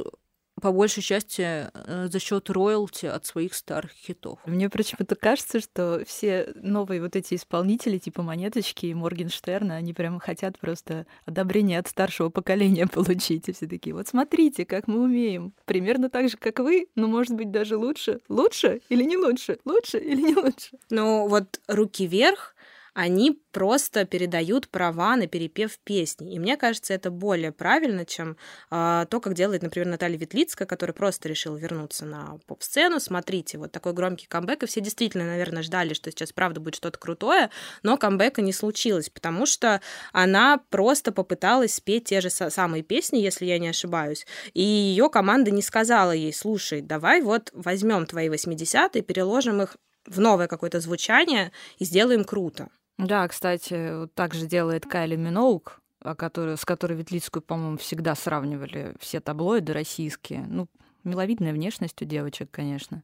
по 0.60 0.72
большей 0.72 1.02
части 1.02 1.42
э, 1.42 2.08
за 2.10 2.18
счет 2.20 2.48
роялти 2.50 3.06
от 3.06 3.26
своих 3.26 3.54
старых 3.54 3.92
хитов. 3.92 4.38
Мне 4.46 4.68
почему-то 4.68 5.16
кажется, 5.16 5.60
что 5.60 6.02
все 6.06 6.52
новые 6.54 7.00
вот 7.02 7.16
эти 7.16 7.34
исполнители, 7.34 7.98
типа 7.98 8.22
Монеточки 8.22 8.86
и 8.86 8.94
Моргенштерна, 8.94 9.76
они 9.76 9.92
прямо 9.92 10.20
хотят 10.20 10.58
просто 10.58 11.06
одобрение 11.24 11.78
от 11.78 11.88
старшего 11.88 12.28
поколения 12.28 12.86
получить. 12.92 13.48
И 13.48 13.52
все 13.52 13.66
такие, 13.66 13.94
вот 13.94 14.08
смотрите, 14.08 14.64
как 14.64 14.86
мы 14.86 15.02
умеем. 15.02 15.52
Примерно 15.64 16.10
так 16.10 16.28
же, 16.28 16.36
как 16.36 16.60
вы, 16.60 16.86
но, 16.94 17.06
может 17.06 17.34
быть, 17.34 17.50
даже 17.50 17.76
лучше. 17.76 18.20
Лучше 18.28 18.80
или 18.88 19.04
не 19.04 19.16
лучше? 19.16 19.58
Лучше 19.64 19.98
или 19.98 20.20
не 20.20 20.34
лучше? 20.34 20.78
Ну, 20.90 21.28
вот 21.28 21.60
руки 21.66 22.06
вверх— 22.06 22.54
они 22.94 23.40
просто 23.52 24.04
передают 24.04 24.68
права 24.68 25.16
на 25.16 25.26
перепев 25.26 25.78
песни. 25.80 26.34
И 26.34 26.38
мне 26.38 26.56
кажется, 26.56 26.94
это 26.94 27.10
более 27.10 27.52
правильно, 27.52 28.04
чем 28.04 28.36
э, 28.70 29.06
то, 29.08 29.20
как 29.20 29.34
делает, 29.34 29.62
например, 29.62 29.88
Наталья 29.88 30.18
Ветлицкая, 30.18 30.66
которая 30.66 30.94
просто 30.94 31.28
решила 31.28 31.56
вернуться 31.56 32.04
на 32.04 32.38
поп-сцену. 32.46 33.00
Смотрите, 33.00 33.58
вот 33.58 33.72
такой 33.72 33.92
громкий 33.92 34.26
камбэк, 34.26 34.62
и 34.62 34.66
все 34.66 34.80
действительно, 34.80 35.26
наверное, 35.26 35.62
ждали, 35.62 35.94
что 35.94 36.10
сейчас 36.10 36.32
правда 36.32 36.60
будет 36.60 36.76
что-то 36.76 36.98
крутое, 36.98 37.50
но 37.82 37.96
камбэка 37.96 38.42
не 38.42 38.52
случилось, 38.52 39.10
потому 39.10 39.46
что 39.46 39.80
она 40.12 40.60
просто 40.70 41.12
попыталась 41.12 41.74
спеть 41.74 42.04
те 42.04 42.20
же 42.20 42.30
самые 42.30 42.82
песни, 42.82 43.18
если 43.18 43.46
я 43.46 43.58
не 43.58 43.68
ошибаюсь, 43.68 44.26
и 44.54 44.62
ее 44.62 45.08
команда 45.10 45.50
не 45.50 45.62
сказала 45.62 46.12
ей, 46.12 46.32
слушай, 46.32 46.80
давай 46.80 47.20
вот 47.20 47.50
возьмем 47.52 48.06
твои 48.06 48.28
80-е, 48.28 49.02
переложим 49.02 49.62
их 49.62 49.76
в 50.06 50.20
новое 50.20 50.48
какое-то 50.48 50.80
звучание 50.80 51.52
и 51.78 51.84
сделаем 51.84 52.24
круто. 52.24 52.68
Да, 53.00 53.26
кстати, 53.28 54.08
так 54.14 54.34
же 54.34 54.46
делает 54.46 54.84
Кайли 54.84 55.16
Миноук, 55.16 55.80
о 56.00 56.14
которой, 56.14 56.56
с 56.56 56.64
которой 56.64 56.94
Ветлицкую, 56.94 57.42
по-моему, 57.42 57.78
всегда 57.78 58.14
сравнивали 58.14 58.94
все 59.00 59.20
таблоиды 59.20 59.72
российские. 59.72 60.44
Ну, 60.46 60.68
миловидная 61.04 61.52
внешность 61.52 62.00
у 62.02 62.04
девочек, 62.04 62.50
конечно. 62.50 63.02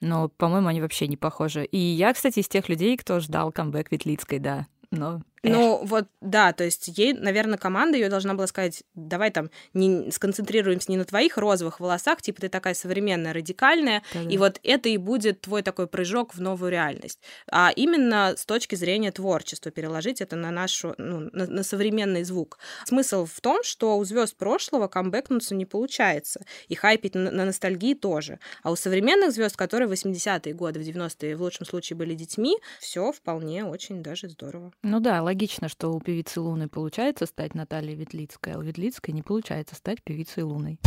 Но, 0.00 0.28
по-моему, 0.28 0.68
они 0.68 0.80
вообще 0.80 1.08
не 1.08 1.16
похожи. 1.16 1.64
И 1.64 1.78
я, 1.78 2.12
кстати, 2.14 2.38
из 2.38 2.48
тех 2.48 2.68
людей, 2.68 2.96
кто 2.96 3.18
ждал 3.18 3.50
камбэк 3.50 3.90
Ветлицкой, 3.90 4.38
да. 4.38 4.66
Но 4.90 5.20
ну, 5.42 5.80
вот, 5.84 6.06
да, 6.20 6.52
то 6.52 6.64
есть 6.64 6.88
ей, 6.88 7.12
наверное, 7.12 7.58
команда 7.58 7.96
ее 7.96 8.08
должна 8.08 8.34
была 8.34 8.46
сказать, 8.46 8.82
давай 8.94 9.30
там 9.30 9.50
не 9.74 10.10
сконцентрируемся 10.10 10.90
не 10.90 10.96
на 10.96 11.04
твоих 11.04 11.36
розовых 11.38 11.80
волосах, 11.80 12.22
типа 12.22 12.40
ты 12.40 12.48
такая 12.48 12.74
современная, 12.74 13.32
радикальная, 13.32 14.02
Да-да. 14.12 14.28
и 14.28 14.36
вот 14.38 14.60
это 14.62 14.88
и 14.88 14.96
будет 14.96 15.42
твой 15.42 15.62
такой 15.62 15.86
прыжок 15.86 16.34
в 16.34 16.40
новую 16.40 16.70
реальность. 16.70 17.20
А 17.50 17.70
именно 17.74 18.34
с 18.36 18.44
точки 18.44 18.74
зрения 18.74 19.12
творчества 19.12 19.70
переложить 19.70 20.20
это 20.20 20.36
на 20.36 20.50
нашу, 20.50 20.94
ну, 20.98 21.28
на, 21.32 21.46
на 21.46 21.62
современный 21.62 22.24
звук. 22.24 22.58
Смысл 22.84 23.26
в 23.26 23.40
том, 23.40 23.62
что 23.62 23.96
у 23.98 24.04
звезд 24.04 24.36
прошлого 24.36 24.88
камбэкнуться 24.88 25.54
не 25.54 25.66
получается, 25.66 26.40
и 26.68 26.74
хайпить 26.74 27.14
на, 27.14 27.30
на 27.30 27.44
ностальгии 27.44 27.94
тоже. 27.94 28.38
А 28.62 28.70
у 28.70 28.76
современных 28.76 29.32
звезд, 29.32 29.56
которые 29.56 29.88
в 29.88 29.92
80-е 29.92 30.54
годы, 30.54 30.80
в 30.80 30.82
90-е 30.82 31.36
в 31.36 31.42
лучшем 31.42 31.66
случае 31.66 31.96
были 31.96 32.14
детьми, 32.14 32.56
все 32.80 33.12
вполне 33.12 33.64
очень 33.64 34.02
даже 34.02 34.28
здорово. 34.28 34.72
Ну 34.82 35.00
да, 35.00 35.22
логично, 35.28 35.68
что 35.68 35.90
у 35.90 36.00
певицы 36.00 36.40
Луны 36.40 36.68
получается 36.68 37.26
стать 37.26 37.54
Натальей 37.54 37.94
Ветлицкой, 37.94 38.54
а 38.54 38.58
у 38.58 38.62
Ветлицкой 38.62 39.12
не 39.12 39.22
получается 39.22 39.74
стать 39.74 40.02
певицей 40.02 40.42
Луной. 40.42 40.78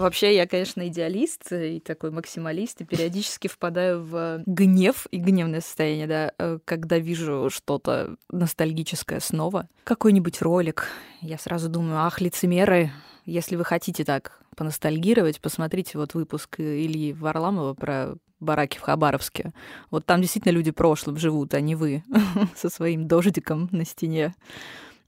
Вообще, 0.00 0.34
я, 0.34 0.46
конечно, 0.46 0.88
идеалист 0.88 1.52
и 1.52 1.78
такой 1.80 2.10
максималист, 2.10 2.80
и 2.80 2.84
периодически 2.84 3.48
впадаю 3.48 4.02
в 4.02 4.42
гнев 4.46 5.06
и 5.10 5.18
гневное 5.18 5.60
состояние, 5.60 6.06
да, 6.06 6.32
э, 6.38 6.58
когда 6.64 6.98
вижу 6.98 7.50
что-то 7.50 8.16
ностальгическое 8.30 9.20
снова. 9.20 9.68
Какой-нибудь 9.84 10.40
ролик. 10.40 10.88
Я 11.20 11.36
сразу 11.36 11.68
думаю, 11.68 11.98
ах, 11.98 12.20
лицемеры, 12.20 12.90
если 13.26 13.56
вы 13.56 13.64
хотите 13.64 14.04
так 14.04 14.40
поностальгировать, 14.56 15.40
посмотрите 15.40 15.98
вот 15.98 16.14
выпуск 16.14 16.58
Ильи 16.58 17.12
Варламова 17.12 17.74
про 17.74 18.14
бараки 18.40 18.78
в 18.78 18.80
Хабаровске. 18.80 19.52
Вот 19.90 20.06
там 20.06 20.22
действительно 20.22 20.52
люди 20.52 20.70
прошлым 20.70 21.18
живут, 21.18 21.54
а 21.54 21.60
не 21.60 21.74
вы 21.74 22.02
со 22.56 22.70
своим 22.70 23.06
дождиком 23.06 23.68
на 23.70 23.84
стене. 23.84 24.34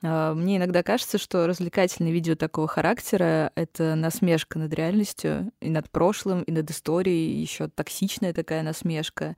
А, 0.03 0.35
мне 0.35 0.57
иногда 0.57 0.83
кажется, 0.83 1.19
что 1.19 1.47
развлекательные 1.47 2.13
видео 2.13 2.35
такого 2.35 2.67
характера— 2.67 3.53
это 3.55 3.95
насмешка 3.95 4.59
над 4.59 4.73
реальностью 4.75 5.53
и 5.61 5.71
над 5.71 5.89
прошлым, 5.91 6.43
и 6.43 6.53
над 6.53 6.71
историей, 6.71 7.41
еще 7.41 7.69
токсичная 7.69 8.33
такая 8.33 8.63
насмешка. 8.63 9.37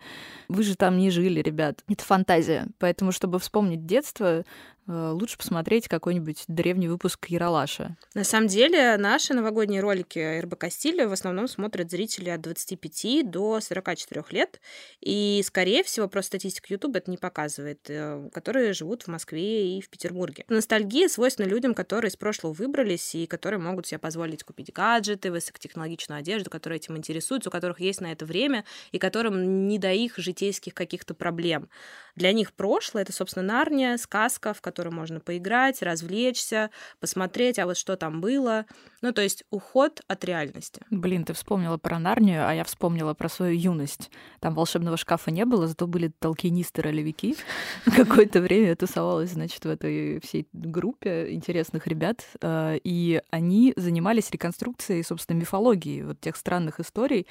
Вы 0.49 0.62
же 0.62 0.75
там 0.75 0.99
не 0.99 1.11
жили, 1.11 1.40
ребят. 1.40 1.83
Это 1.88 2.04
фантазия. 2.04 2.66
Поэтому, 2.78 3.12
чтобы 3.12 3.38
вспомнить 3.38 3.87
детство, 3.87 4.44
лучше 4.86 5.38
посмотреть 5.38 5.88
какой-нибудь 5.88 6.44
древний 6.48 6.88
выпуск 6.88 7.26
Яралаша. 7.26 7.96
На 8.14 8.24
самом 8.24 8.48
деле, 8.48 8.96
наши 8.96 9.32
новогодние 9.34 9.80
ролики 9.80 10.40
РБК 10.40 10.70
стиля 10.70 11.08
в 11.08 11.12
основном 11.12 11.48
смотрят 11.48 11.90
зрители 11.90 12.30
от 12.30 12.40
25 12.40 13.30
до 13.30 13.60
44 13.60 14.24
лет. 14.30 14.60
И, 15.00 15.42
скорее 15.44 15.82
всего, 15.82 16.08
просто 16.08 16.28
статистика 16.28 16.66
YouTube 16.72 16.96
это 16.96 17.10
не 17.10 17.16
показывает, 17.16 17.80
э, 17.88 18.28
которые 18.32 18.72
живут 18.72 19.04
в 19.04 19.08
Москве 19.08 19.78
и 19.78 19.80
в 19.80 19.88
Петербурге. 19.88 20.44
Ностальгия 20.48 21.08
свойственна 21.08 21.46
людям, 21.46 21.74
которые 21.74 22.10
из 22.10 22.16
прошлого 22.16 22.52
выбрались 22.52 23.14
и 23.14 23.26
которые 23.26 23.60
могут 23.60 23.86
себе 23.86 23.98
позволить 23.98 24.42
купить 24.42 24.72
гаджеты, 24.72 25.30
высокотехнологичную 25.30 26.18
одежду, 26.18 26.50
которые 26.50 26.78
этим 26.78 26.96
интересуются, 26.96 27.48
у 27.48 27.52
которых 27.52 27.80
есть 27.80 28.00
на 28.00 28.12
это 28.12 28.26
время 28.26 28.64
и 28.92 28.98
которым 28.98 29.66
не 29.68 29.78
до 29.78 29.92
их 29.92 30.18
житейских 30.18 30.74
каких-то 30.74 31.14
проблем. 31.14 31.68
Для 32.16 32.32
них 32.32 32.52
прошлое— 32.52 33.02
это, 33.04 33.12
собственно, 33.12 33.44
Нарния, 33.44 33.96
сказка, 33.96 34.54
в 34.54 34.60
которой 34.60 34.74
котором 34.75 34.95
можно 34.95 35.21
поиграть, 35.21 35.83
развлечься, 35.83 36.71
посмотреть, 36.99 37.61
а 37.61 37.66
вот 37.66 37.76
что 37.76 37.97
там 37.97 38.21
было. 38.21 38.66
Ну, 39.02 39.12
то 39.12 39.23
есть 39.23 39.45
уход 39.50 40.00
от 40.09 40.25
реальности. 40.25 40.81
Блин, 40.90 41.25
ты 41.25 41.33
вспомнила 41.33 41.76
про 41.78 42.00
Нарнию, 42.00 42.49
а 42.49 42.52
я 42.52 42.64
вспомнила 42.64 43.14
про 43.14 43.28
свою 43.28 43.57
юность. 43.57 44.11
Там 44.40 44.54
волшебного 44.54 44.97
шкафа 44.97 45.31
не 45.31 45.45
было, 45.45 45.69
зато 45.69 45.87
были 45.87 46.12
толкинисты-ролевики. 46.19 47.37
Какое-то 47.97 48.41
время 48.41 48.69
я 48.69 48.76
тусовалась, 48.76 49.30
значит, 49.30 49.65
в 49.65 49.69
этой 49.69 50.21
всей 50.21 50.49
группе 50.52 51.32
интересных 51.32 51.87
ребят, 51.87 52.25
э, 52.41 52.78
и 52.82 53.23
они 53.30 53.75
занимались 53.76 54.30
реконструкцией, 54.32 55.04
собственно, 55.04 55.37
мифологии 55.37 56.02
вот 56.02 56.21
тех 56.21 56.34
странных 56.37 56.80
историй, 56.80 57.28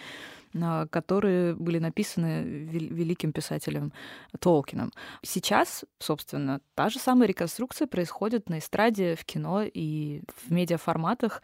которые 0.90 1.56
были 1.56 1.80
написаны 1.80 2.44
великим 2.44 3.32
писателем 3.32 3.92
Толкином. 4.40 4.92
Сейчас, 5.22 5.86
собственно, 6.00 6.62
та 6.76 6.90
же 6.90 7.00
самая 7.00 7.28
реконструкция 7.28 7.88
происходит 7.88 8.50
на 8.50 8.60
эстраде, 8.60 9.16
в 9.16 9.26
кино 9.26 9.64
и 9.64 10.22
в 10.46 10.52
медиаформатах, 10.52 11.42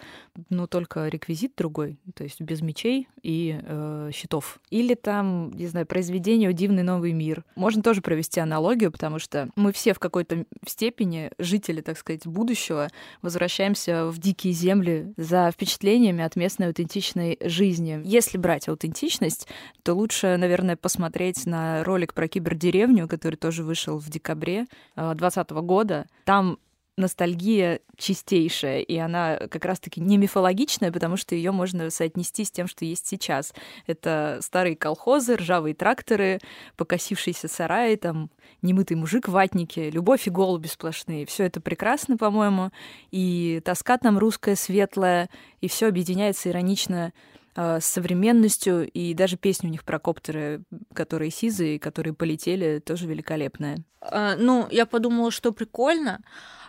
но 0.50 0.68
только 0.68 1.08
реквизит 1.08 1.54
другой, 1.58 2.00
то 2.16 2.24
есть 2.24 2.42
без 2.42 2.62
мечей 2.62 3.08
и 3.24 3.60
э, 3.62 4.12
щитов. 4.14 4.60
Или 4.70 4.94
там, 4.94 5.52
не 5.52 5.68
знаю, 5.68 5.86
произведение 5.86 6.54
«Дивный 6.54 6.84
новый 6.84 7.14
мир». 7.14 7.44
Можно 7.56 7.82
тоже 7.82 8.02
провести 8.02 8.40
аналогию, 8.40 8.92
потому 8.92 9.20
что 9.20 9.50
мы 9.56 9.72
все 9.74 9.94
в 9.94 10.00
какой-то 10.00 10.46
степени 10.68 11.32
жители, 11.38 11.82
так 11.82 11.98
сказать, 11.98 12.26
будущего, 12.26 12.90
возвращаемся 13.22 14.08
в 14.08 14.18
дикие 14.20 14.54
земли 14.54 15.14
за 15.18 15.52
впечатлениями 15.52 16.24
от 16.24 16.36
местной 16.36 16.68
аутентичной 16.68 17.38
жизни. 17.42 18.02
Если 18.04 18.38
брать 18.38 18.68
аутентичность, 18.68 18.99
идентичность, 19.00 19.48
то 19.84 19.94
лучше, 19.94 20.38
наверное, 20.38 20.76
посмотреть 20.76 21.46
на 21.46 21.84
ролик 21.84 22.14
про 22.14 22.28
кибердеревню, 22.28 23.08
который 23.08 23.36
тоже 23.36 23.64
вышел 23.64 23.98
в 23.98 24.10
декабре 24.10 24.66
2020 24.96 25.52
года. 25.52 26.06
Там 26.26 26.60
ностальгия 26.98 27.80
чистейшая, 27.98 28.82
и 28.82 28.98
она 28.98 29.38
как 29.50 29.64
раз-таки 29.64 30.02
не 30.02 30.18
мифологичная, 30.18 30.92
потому 30.92 31.16
что 31.16 31.34
ее 31.34 31.52
можно 31.52 31.90
соотнести 31.92 32.44
с 32.44 32.52
тем, 32.52 32.68
что 32.68 32.84
есть 32.84 33.08
сейчас. 33.08 33.54
Это 33.88 34.40
старые 34.42 34.76
колхозы, 34.76 35.38
ржавые 35.38 35.76
тракторы, 35.76 36.40
покосившиеся 36.76 37.48
сараи, 37.48 37.96
там 37.96 38.30
немытый 38.62 38.98
мужик 38.98 39.30
в 39.30 39.32
ватнике, 39.32 39.90
любовь 39.90 40.28
и 40.28 40.30
голуби 40.30 40.68
сплошные. 40.68 41.26
Все 41.26 41.46
это 41.46 41.62
прекрасно, 41.62 42.18
по-моему, 42.18 42.72
и 43.12 43.62
тоска 43.64 43.98
там 43.98 44.18
русская, 44.18 44.58
светлая, 44.58 45.30
и 45.62 45.70
все 45.70 45.88
объединяется 45.88 46.50
иронично 46.50 47.14
с 47.56 47.82
современностью, 47.82 48.90
и 48.90 49.14
даже 49.14 49.38
песни 49.38 49.68
у 49.68 49.72
них 49.72 49.84
про 49.84 50.00
коптеры, 50.00 50.64
которые 50.94 51.32
сизые, 51.32 51.80
которые 51.80 52.14
полетели, 52.14 52.80
тоже 52.80 53.08
великолепная. 53.08 53.84
А, 54.02 54.36
ну, 54.36 54.68
я 54.72 54.86
подумала, 54.86 55.32
что 55.32 55.52
прикольно, 55.52 56.22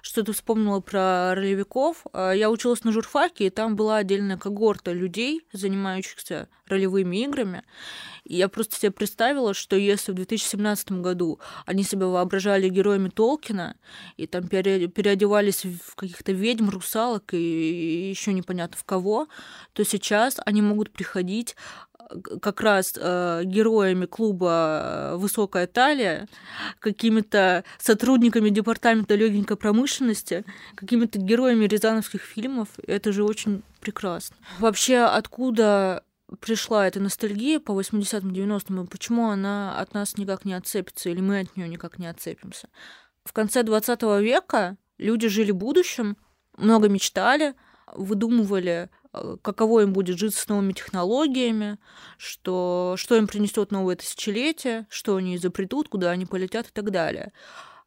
что 0.03 0.23
ты 0.23 0.33
вспомнила 0.33 0.81
про 0.81 1.35
ролевиков. 1.35 2.05
А, 2.13 2.33
я 2.33 2.51
училась 2.51 2.85
на 2.85 2.93
журфаке, 2.93 3.47
и 3.47 3.51
там 3.51 3.77
была 3.77 3.99
отдельная 3.99 4.37
когорта 4.37 4.93
людей, 4.93 5.43
занимающихся 5.53 6.49
ролевыми 6.67 7.25
играми. 7.25 7.63
И 8.25 8.37
я 8.37 8.49
просто 8.49 8.77
себе 8.77 8.93
представила, 8.93 9.55
что 9.55 9.77
если 9.77 10.13
в 10.13 10.15
2017 10.15 10.93
году 10.93 11.41
они 11.67 11.83
себя 11.83 12.07
воображали 12.07 12.69
героями 12.69 13.09
Толкина, 13.09 13.77
и 14.17 14.27
там 14.27 14.47
переодевались 14.49 15.65
в 15.65 15.97
каких-то 15.97 16.33
ведьм, 16.33 16.69
русалок 16.71 17.35
и 17.35 18.11
еще 18.11 18.33
непонятно 18.33 18.77
в 18.77 18.85
кого, 18.85 19.29
то 19.73 19.85
сейчас 19.85 20.39
они 20.45 20.63
могут 20.63 20.91
приходить 20.91 21.57
как 22.41 22.61
раз 22.61 22.95
э, 22.97 23.43
героями 23.45 24.07
клуба 24.07 25.13
«Высокая 25.17 25.67
талия», 25.67 26.29
какими-то 26.79 27.65
сотрудниками 27.79 28.51
департамента 28.51 29.15
легенькой 29.15 29.57
промышленности, 29.57 30.45
какими-то 30.75 31.19
героями 31.19 31.67
рязановских 31.67 32.23
фильмов. 32.23 32.69
Это 32.87 33.13
же 33.13 33.25
очень 33.25 33.63
прекрасно. 33.81 34.37
Вообще, 34.59 34.99
откуда 34.99 36.05
пришла 36.41 36.87
эта 36.87 37.01
ностальгия 37.01 37.59
по 37.59 37.73
80-м, 37.73 38.31
90-м, 38.31 38.85
и 38.85 38.87
почему 38.87 39.31
она 39.31 39.79
от 39.79 39.95
нас 39.95 40.17
никак 40.17 40.45
не 40.45 40.55
отцепится, 40.55 41.11
или 41.11 41.21
мы 41.21 41.41
от 41.41 41.57
нее 41.57 41.69
никак 41.69 41.99
не 41.99 42.07
отцепимся. 42.07 42.69
В 43.25 43.33
конце 43.33 43.63
20 43.63 44.03
века 44.21 44.77
люди 44.99 45.29
жили 45.29 45.51
будущим, 45.51 46.17
много 46.57 46.89
мечтали, 46.89 47.55
выдумывали 47.93 48.91
Э, 49.00 49.00
каково 49.13 49.81
им 49.83 49.93
будет 49.93 50.19
жить 50.19 50.35
с 50.35 50.49
новыми 50.49 50.73
технологиями, 50.73 51.79
что, 52.17 52.95
что 52.97 53.17
им 53.17 53.27
принесет 53.27 53.71
новое 53.73 53.97
тысячелетие, 53.97 54.87
что 54.89 55.17
они 55.17 55.37
изобретут, 55.37 55.89
куда 55.89 56.11
они 56.11 56.27
полетят 56.27 56.69
и 56.69 56.73
так 56.73 56.91
далее. 56.91 57.33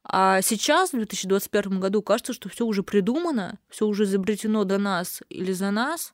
А 0.03 0.41
сейчас, 0.41 0.89
в 0.89 0.97
2021 0.97 1.79
году, 1.79 2.01
кажется, 2.01 2.33
что 2.33 2.49
все 2.49 2.65
уже 2.65 2.83
придумано, 2.83 3.59
все 3.69 3.87
уже 3.87 4.03
изобретено 4.03 4.65
до 4.65 4.77
нас 4.77 5.21
или 5.29 5.53
за 5.53 5.71
нас. 5.71 6.13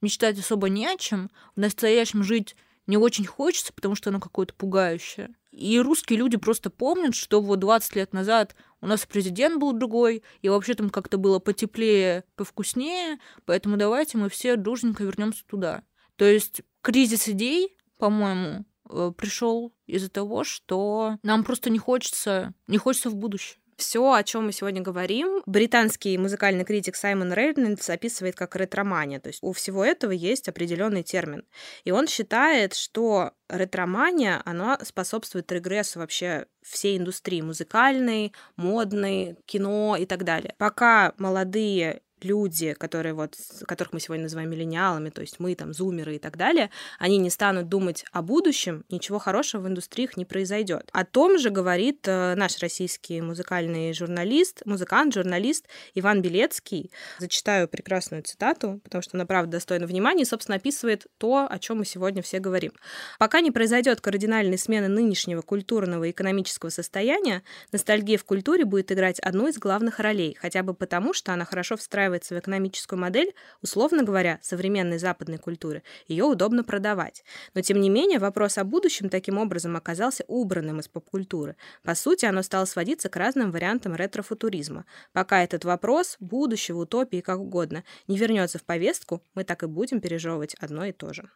Мечтать 0.00 0.38
особо 0.38 0.70
не 0.70 0.86
о 0.86 0.96
чем. 0.96 1.30
В 1.54 1.60
настоящем 1.60 2.22
жить 2.22 2.56
не 2.86 2.96
очень 2.96 3.26
хочется, 3.26 3.74
потому 3.74 3.94
что 3.94 4.08
оно 4.08 4.20
какое-то 4.20 4.54
пугающее. 4.54 5.34
И 5.52 5.78
русские 5.78 6.18
люди 6.18 6.38
просто 6.38 6.70
помнят, 6.70 7.14
что 7.14 7.42
вот 7.42 7.58
20 7.58 7.96
лет 7.96 8.12
назад 8.14 8.54
у 8.80 8.86
нас 8.86 9.06
президент 9.06 9.60
был 9.60 9.72
другой, 9.72 10.22
и 10.42 10.48
вообще 10.48 10.74
там 10.74 10.90
как-то 10.90 11.18
было 11.18 11.38
потеплее, 11.38 12.24
повкуснее, 12.36 13.18
поэтому 13.44 13.76
давайте 13.76 14.18
мы 14.18 14.28
все 14.28 14.56
дружненько 14.56 15.04
вернемся 15.04 15.44
туда. 15.46 15.82
То 16.16 16.24
есть 16.24 16.62
кризис 16.82 17.28
идей, 17.28 17.76
по-моему, 17.98 18.64
э, 18.88 19.12
пришел 19.16 19.72
из-за 19.86 20.10
того, 20.10 20.44
что 20.44 21.18
нам 21.22 21.44
просто 21.44 21.70
не 21.70 21.78
хочется, 21.78 22.54
не 22.66 22.78
хочется 22.78 23.10
в 23.10 23.16
будущее. 23.16 23.58
Все, 23.80 24.12
о 24.12 24.22
чем 24.22 24.44
мы 24.44 24.52
сегодня 24.52 24.82
говорим, 24.82 25.42
британский 25.46 26.18
музыкальный 26.18 26.66
критик 26.66 26.96
Саймон 26.96 27.32
Рейнольдс 27.32 27.88
описывает 27.88 28.36
как 28.36 28.54
ретромания. 28.54 29.20
То 29.20 29.28
есть 29.28 29.38
у 29.42 29.54
всего 29.54 29.82
этого 29.82 30.10
есть 30.10 30.48
определенный 30.50 31.02
термин. 31.02 31.46
И 31.84 31.90
он 31.90 32.06
считает, 32.06 32.74
что 32.74 33.32
ретромания, 33.48 34.42
она 34.44 34.78
способствует 34.82 35.50
регрессу 35.50 36.00
вообще 36.00 36.44
всей 36.62 36.98
индустрии 36.98 37.40
музыкальной, 37.40 38.34
модной, 38.56 39.38
кино 39.46 39.96
и 39.98 40.04
так 40.04 40.24
далее. 40.24 40.54
Пока 40.58 41.14
молодые 41.16 42.02
люди, 42.24 42.74
которые 42.74 43.14
вот, 43.14 43.36
которых 43.66 43.92
мы 43.92 44.00
сегодня 44.00 44.24
называем 44.24 44.50
миллениалами, 44.50 45.10
то 45.10 45.20
есть 45.20 45.40
мы 45.40 45.54
там 45.54 45.72
зумеры 45.72 46.16
и 46.16 46.18
так 46.18 46.36
далее, 46.36 46.70
они 46.98 47.18
не 47.18 47.30
станут 47.30 47.68
думать 47.68 48.04
о 48.12 48.22
будущем, 48.22 48.84
ничего 48.90 49.18
хорошего 49.18 49.62
в 49.62 49.68
индустриях 49.68 50.16
не 50.16 50.24
произойдет. 50.24 50.88
О 50.92 51.04
том 51.04 51.38
же 51.38 51.50
говорит 51.50 52.06
э, 52.06 52.34
наш 52.36 52.58
российский 52.58 53.20
музыкальный 53.20 53.92
журналист, 53.92 54.62
музыкант, 54.64 55.14
журналист 55.14 55.66
Иван 55.94 56.22
Белецкий. 56.22 56.90
Зачитаю 57.18 57.68
прекрасную 57.68 58.22
цитату, 58.22 58.80
потому 58.84 59.02
что 59.02 59.16
она 59.16 59.26
правда 59.26 59.52
достойна 59.52 59.86
внимания 59.86 60.22
и, 60.22 60.26
собственно, 60.26 60.56
описывает 60.56 61.06
то, 61.18 61.46
о 61.50 61.58
чем 61.58 61.78
мы 61.78 61.84
сегодня 61.84 62.22
все 62.22 62.38
говорим. 62.38 62.72
Пока 63.18 63.40
не 63.40 63.50
произойдет 63.50 64.00
кардинальной 64.00 64.58
смены 64.58 64.88
нынешнего 64.88 65.42
культурного 65.42 66.04
и 66.04 66.10
экономического 66.10 66.70
состояния, 66.70 67.42
ностальгия 67.72 68.18
в 68.18 68.24
культуре 68.24 68.64
будет 68.64 68.92
играть 68.92 69.20
одну 69.20 69.48
из 69.48 69.58
главных 69.58 69.98
ролей, 69.98 70.36
хотя 70.40 70.62
бы 70.62 70.74
потому, 70.74 71.12
что 71.12 71.32
она 71.32 71.44
хорошо 71.44 71.76
встраивается 71.76 72.09
встраивается 72.10 72.34
в 72.34 72.38
экономическую 72.38 72.98
модель, 72.98 73.34
условно 73.62 74.02
говоря, 74.02 74.38
современной 74.42 74.98
западной 74.98 75.38
культуры, 75.38 75.82
ее 76.08 76.24
удобно 76.24 76.64
продавать. 76.64 77.24
Но, 77.54 77.60
тем 77.60 77.80
не 77.80 77.88
менее, 77.88 78.18
вопрос 78.18 78.58
о 78.58 78.64
будущем 78.64 79.08
таким 79.08 79.38
образом 79.38 79.76
оказался 79.76 80.24
убранным 80.26 80.80
из 80.80 80.88
поп-культуры. 80.88 81.56
По 81.82 81.94
сути, 81.94 82.26
оно 82.26 82.42
стало 82.42 82.64
сводиться 82.64 83.08
к 83.08 83.16
разным 83.16 83.52
вариантам 83.52 83.94
ретро-футуризма. 83.94 84.84
Пока 85.12 85.42
этот 85.42 85.64
вопрос, 85.64 86.16
будущего, 86.20 86.80
утопии, 86.80 87.20
как 87.20 87.38
угодно, 87.38 87.84
не 88.08 88.18
вернется 88.18 88.58
в 88.58 88.64
повестку, 88.64 89.22
мы 89.34 89.44
так 89.44 89.62
и 89.62 89.66
будем 89.66 90.00
пережевывать 90.00 90.54
одно 90.60 90.84
и 90.84 90.92
то 90.92 91.12
же. 91.12 91.30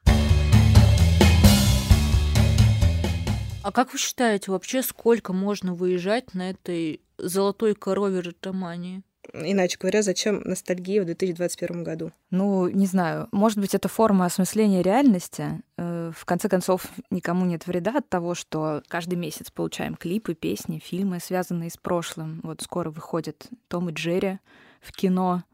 А 3.63 3.73
как 3.73 3.93
вы 3.95 3.99
считаете, 3.99 4.51
вообще 4.51 4.83
сколько 4.83 5.33
можно 5.33 5.75
выезжать 5.75 6.35
на 6.35 6.51
этой 6.51 7.01
золотой 7.17 7.75
корове 7.75 8.21
ретомании? 8.21 9.03
Иначе 9.33 9.79
говоря, 9.81 10.03
зачем 10.03 10.43
ностальгия 10.45 11.03
в 11.03 11.07
2021 11.07 11.83
году? 11.83 12.13
Ну, 12.31 12.69
не 12.69 12.87
знаю. 12.87 13.29
Может 13.33 13.59
быть, 13.59 13.75
это 13.75 13.89
форма 13.89 14.27
осмысления 14.27 14.83
реальности. 14.83 15.63
Э, 15.77 16.13
в 16.15 16.25
конце 16.25 16.49
концов, 16.49 16.87
никому 17.11 17.45
нет 17.45 17.67
вреда 17.67 17.99
от 17.99 18.09
того, 18.09 18.35
что 18.35 18.83
каждый 18.89 19.17
месяц 19.17 19.51
получаем 19.51 19.95
клипы, 19.95 20.35
песни, 20.35 20.79
фильмы, 20.79 21.21
связанные 21.21 21.71
с 21.71 21.77
прошлым. 21.77 22.41
Вот 22.43 22.63
скоро 22.63 22.91
выходит 22.91 23.47
Том 23.69 23.89
и 23.89 23.93
Джерри 23.93 24.39
в 24.81 24.93
кино 24.93 25.45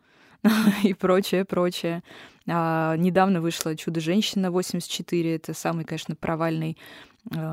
и 0.83 0.95
прочее, 0.95 1.45
прочее. 1.45 2.03
А, 2.49 2.97
недавно 2.97 3.41
вышло 3.41 3.77
«Чудо-женщина» 3.77 4.51
84. 4.51 5.37
Это 5.37 5.55
самый, 5.55 5.85
конечно, 5.85 6.17
провальный 6.17 6.77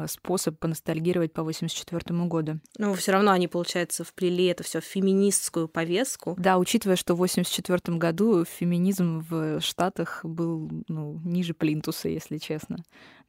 способ 0.07 0.59
поностальгировать 0.59 1.33
по 1.33 1.43
84 1.43 2.01
году. 2.25 2.59
Но 2.77 2.93
все 2.93 3.11
равно 3.11 3.31
они, 3.31 3.47
получается, 3.47 4.03
вплели 4.03 4.45
это 4.45 4.63
все 4.63 4.79
в 4.79 4.85
феминистскую 4.85 5.67
повестку. 5.67 6.35
Да, 6.37 6.57
учитывая, 6.57 6.95
что 6.95 7.15
в 7.15 7.17
84 7.17 7.97
году 7.97 8.45
феминизм 8.45 9.25
в 9.29 9.59
Штатах 9.61 10.23
был 10.23 10.69
ну, 10.87 11.19
ниже 11.23 11.53
плинтуса, 11.53 12.09
если 12.09 12.37
честно. 12.37 12.77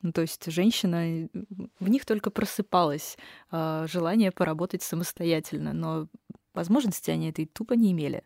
Ну, 0.03 0.13
то 0.13 0.21
есть 0.21 0.51
женщина, 0.51 1.29
в 1.81 1.89
них 1.89 2.07
только 2.07 2.31
просыпалось 2.31 3.19
э, 3.51 3.87
желание 3.91 4.31
поработать 4.31 4.83
самостоятельно, 4.83 5.73
но 5.73 6.09
возможности 6.55 7.11
они 7.11 7.31
этой 7.31 7.47
тупо 7.47 7.75
не 7.75 7.93
имели. 7.93 8.23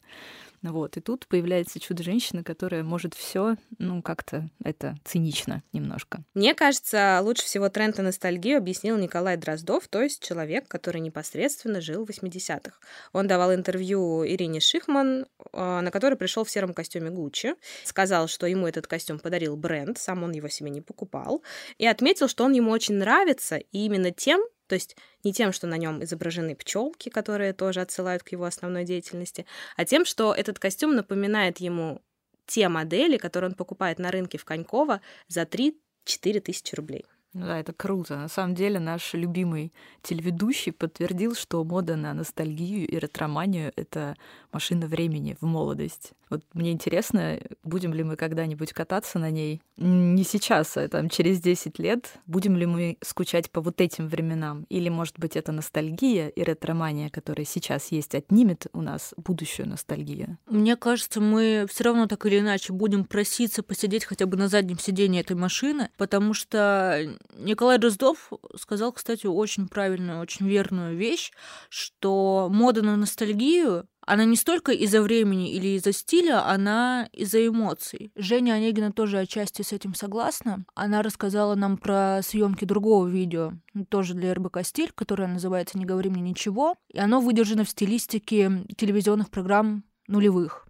Вот. 0.62 0.96
И 0.96 1.00
тут 1.00 1.26
появляется 1.26 1.80
чудо-женщина, 1.80 2.44
которая 2.44 2.82
может 2.82 3.14
все, 3.14 3.56
ну, 3.78 4.02
как-то 4.02 4.48
это 4.64 4.96
цинично 5.04 5.62
немножко. 5.72 6.24
Мне 6.34 6.54
кажется, 6.54 7.20
лучше 7.22 7.44
всего 7.44 7.68
тренд 7.68 7.98
и 7.98 8.02
ностальгию 8.02 8.58
объяснил 8.58 8.96
Николай 8.96 9.36
Дроздов, 9.36 9.88
то 9.88 10.00
есть 10.00 10.22
человек, 10.22 10.68
который 10.68 11.00
непосредственно 11.00 11.80
жил 11.80 12.06
в 12.06 12.10
80-х. 12.10 12.76
Он 13.12 13.26
давал 13.26 13.54
интервью 13.54 14.24
Ирине 14.24 14.60
Шихман, 14.60 15.26
а, 15.52 15.80
на 15.80 15.90
который 15.90 16.16
пришел 16.16 16.44
в 16.44 16.50
сером 16.50 16.74
костюме 16.74 17.10
Гуччи, 17.10 17.54
сказал, 17.84 18.28
что 18.28 18.46
ему 18.46 18.66
этот 18.66 18.86
костюм 18.86 19.18
подарил 19.18 19.56
бренд, 19.56 19.98
сам 19.98 20.22
он 20.22 20.32
его 20.32 20.48
себе 20.48 20.70
не 20.70 20.80
покупал, 20.80 21.42
и 21.78 21.86
отметил, 21.86 22.28
что 22.28 22.44
он 22.44 22.52
ему 22.52 22.70
очень 22.70 22.94
нравится, 22.94 23.56
и 23.56 23.84
именно 23.84 24.12
тем, 24.12 24.42
то 24.72 24.76
есть 24.76 24.96
не 25.22 25.34
тем, 25.34 25.52
что 25.52 25.66
на 25.66 25.76
нем 25.76 26.02
изображены 26.02 26.56
пчелки, 26.56 27.10
которые 27.10 27.52
тоже 27.52 27.82
отсылают 27.82 28.22
к 28.22 28.32
его 28.32 28.46
основной 28.46 28.84
деятельности, 28.84 29.44
а 29.76 29.84
тем, 29.84 30.06
что 30.06 30.32
этот 30.32 30.58
костюм 30.58 30.96
напоминает 30.96 31.58
ему 31.58 32.00
те 32.46 32.70
модели, 32.70 33.18
которые 33.18 33.50
он 33.50 33.54
покупает 33.54 33.98
на 33.98 34.10
рынке 34.10 34.38
в 34.38 34.46
Коньково 34.46 35.02
за 35.28 35.42
3-4 35.42 36.40
тысячи 36.40 36.74
рублей. 36.74 37.04
Ну 37.34 37.46
да, 37.46 37.58
это 37.58 37.72
круто. 37.72 38.16
На 38.16 38.28
самом 38.28 38.54
деле 38.54 38.78
наш 38.78 39.14
любимый 39.14 39.72
телеведущий 40.02 40.72
подтвердил, 40.72 41.34
что 41.34 41.64
мода 41.64 41.96
на 41.96 42.12
ностальгию 42.12 42.86
и 42.86 42.98
ретроманию— 42.98 43.72
это 43.76 44.16
машина 44.52 44.86
времени 44.86 45.36
в 45.40 45.46
молодость. 45.46 46.12
Вот 46.28 46.42
мне 46.54 46.72
интересно, 46.72 47.38
будем 47.62 47.92
ли 47.92 48.02
мы 48.02 48.16
когда-нибудь 48.16 48.72
кататься 48.72 49.18
на 49.18 49.30
ней? 49.30 49.60
Не 49.76 50.24
сейчас, 50.24 50.76
а 50.78 50.88
там 50.88 51.10
через 51.10 51.40
10 51.40 51.78
лет. 51.78 52.14
Будем 52.26 52.56
ли 52.56 52.64
мы 52.64 52.96
скучать 53.02 53.50
по 53.50 53.60
вот 53.60 53.80
этим 53.80 54.08
временам? 54.08 54.64
Или, 54.70 54.88
может 54.88 55.18
быть, 55.18 55.36
это 55.36 55.52
ностальгия 55.52 56.28
и 56.28 56.42
ретромания, 56.42 57.10
которая 57.10 57.44
сейчас 57.44 57.92
есть, 57.92 58.14
отнимет 58.14 58.66
у 58.72 58.80
нас 58.80 59.12
будущую 59.18 59.68
ностальгию? 59.68 60.38
Мне 60.46 60.76
кажется, 60.76 61.20
мы 61.20 61.66
все 61.68 61.84
равно 61.84 62.06
так 62.06 62.24
или 62.24 62.38
иначе 62.38 62.72
будем 62.72 63.04
проситься 63.04 63.62
посидеть 63.62 64.04
хотя 64.06 64.24
бы 64.24 64.38
на 64.38 64.48
заднем 64.48 64.78
сидении 64.78 65.20
этой 65.20 65.36
машины, 65.36 65.90
потому 65.98 66.32
что 66.32 67.14
Николай 67.36 67.78
Дроздов 67.78 68.30
сказал, 68.56 68.92
кстати, 68.92 69.26
очень 69.26 69.68
правильную, 69.68 70.20
очень 70.20 70.48
верную 70.48 70.96
вещь, 70.96 71.32
что 71.68 72.48
мода 72.50 72.82
на 72.82 72.96
ностальгию 72.96 73.86
она 74.04 74.24
не 74.24 74.36
столько 74.36 74.72
из-за 74.72 75.00
времени 75.00 75.52
или 75.52 75.76
из-за 75.76 75.92
стиля, 75.92 76.44
она 76.48 77.08
из-за 77.12 77.46
эмоций. 77.46 78.10
Женя 78.16 78.54
Онегина 78.54 78.92
тоже 78.92 79.20
отчасти 79.20 79.62
с 79.62 79.72
этим 79.72 79.94
согласна. 79.94 80.64
Она 80.74 81.02
рассказала 81.02 81.54
нам 81.54 81.78
про 81.78 82.20
съемки 82.22 82.64
другого 82.64 83.06
видео, 83.06 83.52
тоже 83.88 84.14
для 84.14 84.34
РБК 84.34 84.64
«Стиль», 84.64 84.92
которое 84.92 85.28
называется 85.28 85.78
«Не 85.78 85.84
говори 85.84 86.10
мне 86.10 86.20
ничего», 86.20 86.74
и 86.88 86.98
оно 86.98 87.20
выдержано 87.20 87.64
в 87.64 87.70
стилистике 87.70 88.64
телевизионных 88.76 89.30
программ 89.30 89.84
нулевых. 90.08 90.66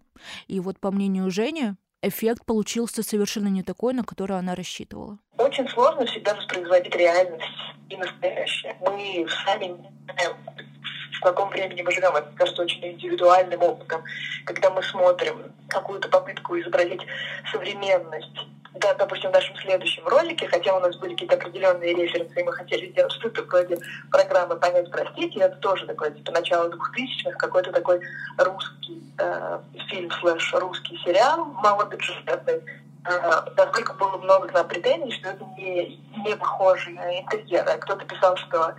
И 0.47 0.59
вот 0.59 0.79
по 0.79 0.91
мнению 0.91 1.31
Жени, 1.31 1.73
эффект 2.03 2.45
получился 2.45 3.01
совершенно 3.01 3.47
не 3.47 3.63
такой, 3.63 3.93
на 3.93 4.03
который 4.03 4.37
она 4.37 4.55
рассчитывала. 4.55 5.17
Очень 5.37 5.67
сложно 5.69 6.05
всегда 6.05 6.35
воспроизводить 6.35 6.95
реальность 6.95 7.43
и 7.89 7.97
настоящее. 7.97 8.75
Мы 8.81 9.25
сами 9.45 9.65
не 9.65 9.89
знаем, 10.05 10.37
в 11.13 11.19
каком 11.21 11.49
времени 11.49 11.81
мы 11.81 11.91
живем. 11.91 12.15
Это 12.15 12.29
кажется 12.35 12.61
очень 12.61 12.85
индивидуальным 12.85 13.61
опытом. 13.61 14.03
Когда 14.45 14.69
мы 14.69 14.83
смотрим 14.83 15.51
какую-то 15.67 16.09
попытку 16.09 16.59
изобразить 16.59 17.01
современность, 17.51 18.47
да, 18.75 18.93
допустим, 18.95 19.29
в 19.29 19.33
нашем 19.33 19.55
следующем 19.57 20.07
ролике, 20.07 20.47
хотя 20.47 20.75
у 20.75 20.79
нас 20.79 20.95
были 20.97 21.13
какие-то 21.13 21.35
определенные 21.35 21.93
референсы, 21.93 22.39
и 22.39 22.43
мы 22.43 22.51
хотели 22.53 22.89
сделать 22.89 23.11
что-то 23.13 23.43
вроде 23.43 23.77
программы 24.11 24.55
«Понять, 24.55 24.89
простить», 24.89 25.35
и 25.35 25.39
это 25.39 25.55
тоже 25.57 25.85
такой, 25.85 26.11
типа, 26.11 26.31
начало 26.31 26.69
двухтысячных, 26.69 27.37
какой-то 27.37 27.71
такой 27.71 28.01
русский 28.37 29.03
э, 29.19 29.59
фильм 29.89 30.09
слэш 30.11 30.53
русский 30.55 30.97
сериал 31.05 31.45
малобюджетный, 31.45 32.61
Э, 33.05 33.41
насколько 33.57 33.93
было 33.95 34.17
много 34.17 34.47
к 34.47 34.63
претензий, 34.63 35.11
что 35.19 35.29
это 35.29 35.43
не, 35.57 35.97
не 36.25 36.35
похоже 36.37 36.91
на 36.91 37.19
интерьер. 37.19 37.67
А 37.67 37.77
кто-то 37.77 38.05
писал, 38.05 38.37
что 38.37 38.75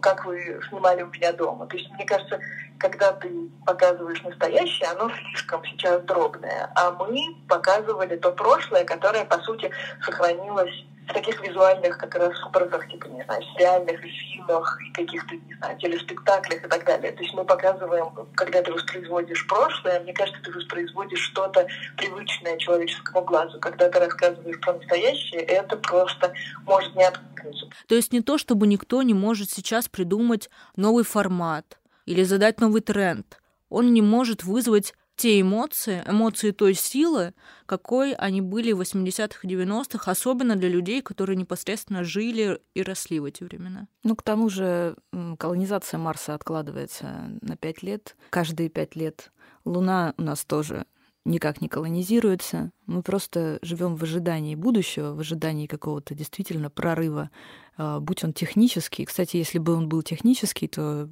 как 0.00 0.24
вы 0.24 0.60
снимали 0.68 1.02
у 1.02 1.08
меня 1.08 1.32
дома. 1.32 1.66
То 1.66 1.76
есть, 1.76 1.90
мне 1.90 2.06
кажется, 2.06 2.40
когда 2.78 3.12
ты 3.12 3.50
показываешь 3.66 4.22
настоящее, 4.22 4.88
оно 4.90 5.10
слишком 5.10 5.62
сейчас 5.66 6.02
дробное. 6.02 6.72
А 6.74 6.90
мы 6.92 7.36
показывали 7.48 8.16
то 8.16 8.32
прошлое, 8.32 8.84
которое, 8.84 9.26
по 9.26 9.38
сути, 9.40 9.70
сохранилось 10.02 10.84
в 11.10 11.12
таких 11.12 11.40
визуальных 11.46 11.98
как 11.98 12.14
раз 12.14 12.32
образах, 12.44 12.88
типа, 12.88 13.06
не 13.06 13.22
знаю, 13.24 13.42
сериальных 13.54 14.00
фильмах 14.00 14.78
каких-то, 14.94 15.34
не 15.34 15.54
знаю, 15.56 15.78
телеспектаклях 15.78 16.64
и 16.64 16.68
так 16.68 16.84
далее. 16.84 17.12
То 17.12 17.22
есть 17.22 17.34
мы 17.34 17.44
показываем, 17.44 18.08
когда 18.34 18.62
ты 18.62 18.72
воспроизводишь 18.72 19.46
прошлое, 19.46 20.00
мне 20.00 20.12
кажется, 20.12 20.40
ты 20.42 20.52
воспроизводишь 20.52 21.20
что-то 21.20 21.66
привычное 21.96 22.56
человеческому 22.58 23.24
глазу. 23.24 23.58
Когда 23.60 23.88
ты 23.88 23.98
рассказываешь 23.98 24.60
про 24.60 24.74
настоящее, 24.74 25.42
это 25.42 25.76
просто 25.76 26.32
может 26.64 26.94
не 26.94 27.04
откликнуться. 27.04 27.66
То 27.88 27.94
есть 27.94 28.12
не 28.12 28.20
то, 28.20 28.38
чтобы 28.38 28.66
никто 28.66 29.02
не 29.02 29.14
может 29.14 29.50
сейчас 29.50 29.88
придумать 29.88 30.48
новый 30.76 31.04
формат 31.04 31.78
или 32.06 32.22
задать 32.22 32.60
новый 32.60 32.82
тренд. 32.82 33.40
Он 33.68 33.92
не 33.92 34.02
может 34.02 34.44
вызвать 34.44 34.94
те 35.20 35.38
эмоции, 35.38 36.02
эмоции 36.06 36.50
той 36.50 36.72
силы, 36.72 37.34
какой 37.66 38.14
они 38.14 38.40
были 38.40 38.72
в 38.72 38.80
80-х 38.80 39.40
и 39.42 39.46
90-х, 39.46 40.10
особенно 40.10 40.56
для 40.56 40.70
людей, 40.70 41.02
которые 41.02 41.36
непосредственно 41.36 42.04
жили 42.04 42.58
и 42.72 42.82
росли 42.82 43.20
в 43.20 43.26
эти 43.26 43.44
времена. 43.44 43.86
Ну, 44.02 44.16
к 44.16 44.22
тому 44.22 44.48
же 44.48 44.96
колонизация 45.38 45.98
Марса 45.98 46.34
откладывается 46.34 47.38
на 47.42 47.58
пять 47.58 47.82
лет. 47.82 48.16
Каждые 48.30 48.70
пять 48.70 48.96
лет 48.96 49.30
Луна 49.66 50.14
у 50.16 50.22
нас 50.22 50.46
тоже 50.46 50.86
никак 51.24 51.60
не 51.60 51.68
колонизируется. 51.68 52.70
Мы 52.86 53.02
просто 53.02 53.58
живем 53.62 53.96
в 53.96 54.02
ожидании 54.02 54.54
будущего, 54.54 55.14
в 55.14 55.20
ожидании 55.20 55.66
какого-то 55.66 56.14
действительно 56.14 56.70
прорыва, 56.70 57.30
а, 57.76 58.00
будь 58.00 58.24
он 58.24 58.32
технический. 58.32 59.04
Кстати, 59.04 59.36
если 59.36 59.58
бы 59.58 59.74
он 59.74 59.88
был 59.88 60.02
технический, 60.02 60.66
то 60.66 61.08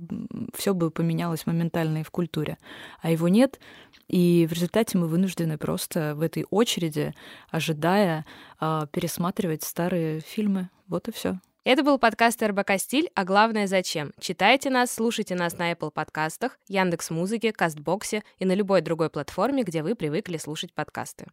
все 0.55 0.75
бы 0.75 0.91
поменялось 0.91 1.47
моментально 1.47 1.99
и 1.99 2.03
в 2.03 2.11
культуре. 2.11 2.59
А 3.01 3.11
его 3.11 3.29
нет, 3.29 3.61
и 4.09 4.47
в 4.49 4.53
результате 4.53 4.99
мы 4.99 5.09
вынуждены 5.09 5.59
просто 5.59 6.15
в 6.15 6.23
этой 6.23 6.47
очереди, 6.51 7.15
ожидая, 7.51 8.25
а, 8.59 8.87
пересматривать 8.87 9.63
старые 9.63 10.21
фильмы. 10.21 10.71
Вот 10.89 11.09
и 11.09 11.13
все. 11.13 11.39
Это 11.69 11.85
был 11.85 11.99
подкаст 11.99 12.43
РБК 12.43 12.79
«Стиль», 12.79 13.11
а 13.15 13.27
главное 13.27 13.67
«Зачем?». 13.67 14.15
Читайте 14.19 14.71
нас, 14.71 14.91
слушайте 14.91 15.35
нас 15.35 15.59
на 15.59 15.71
Apple 15.71 15.91
подкастах, 15.91 16.59
Яндекс 16.67 17.11
Музыке, 17.11 17.53
Кастбоксе 17.53 18.23
и 18.39 18.47
на 18.47 18.55
любой 18.55 18.81
другой 18.81 19.11
платформе, 19.11 19.65
где 19.65 19.83
вы 19.83 19.95
привыкли 19.95 20.39
слушать 20.39 20.73
подкасты. 20.73 21.27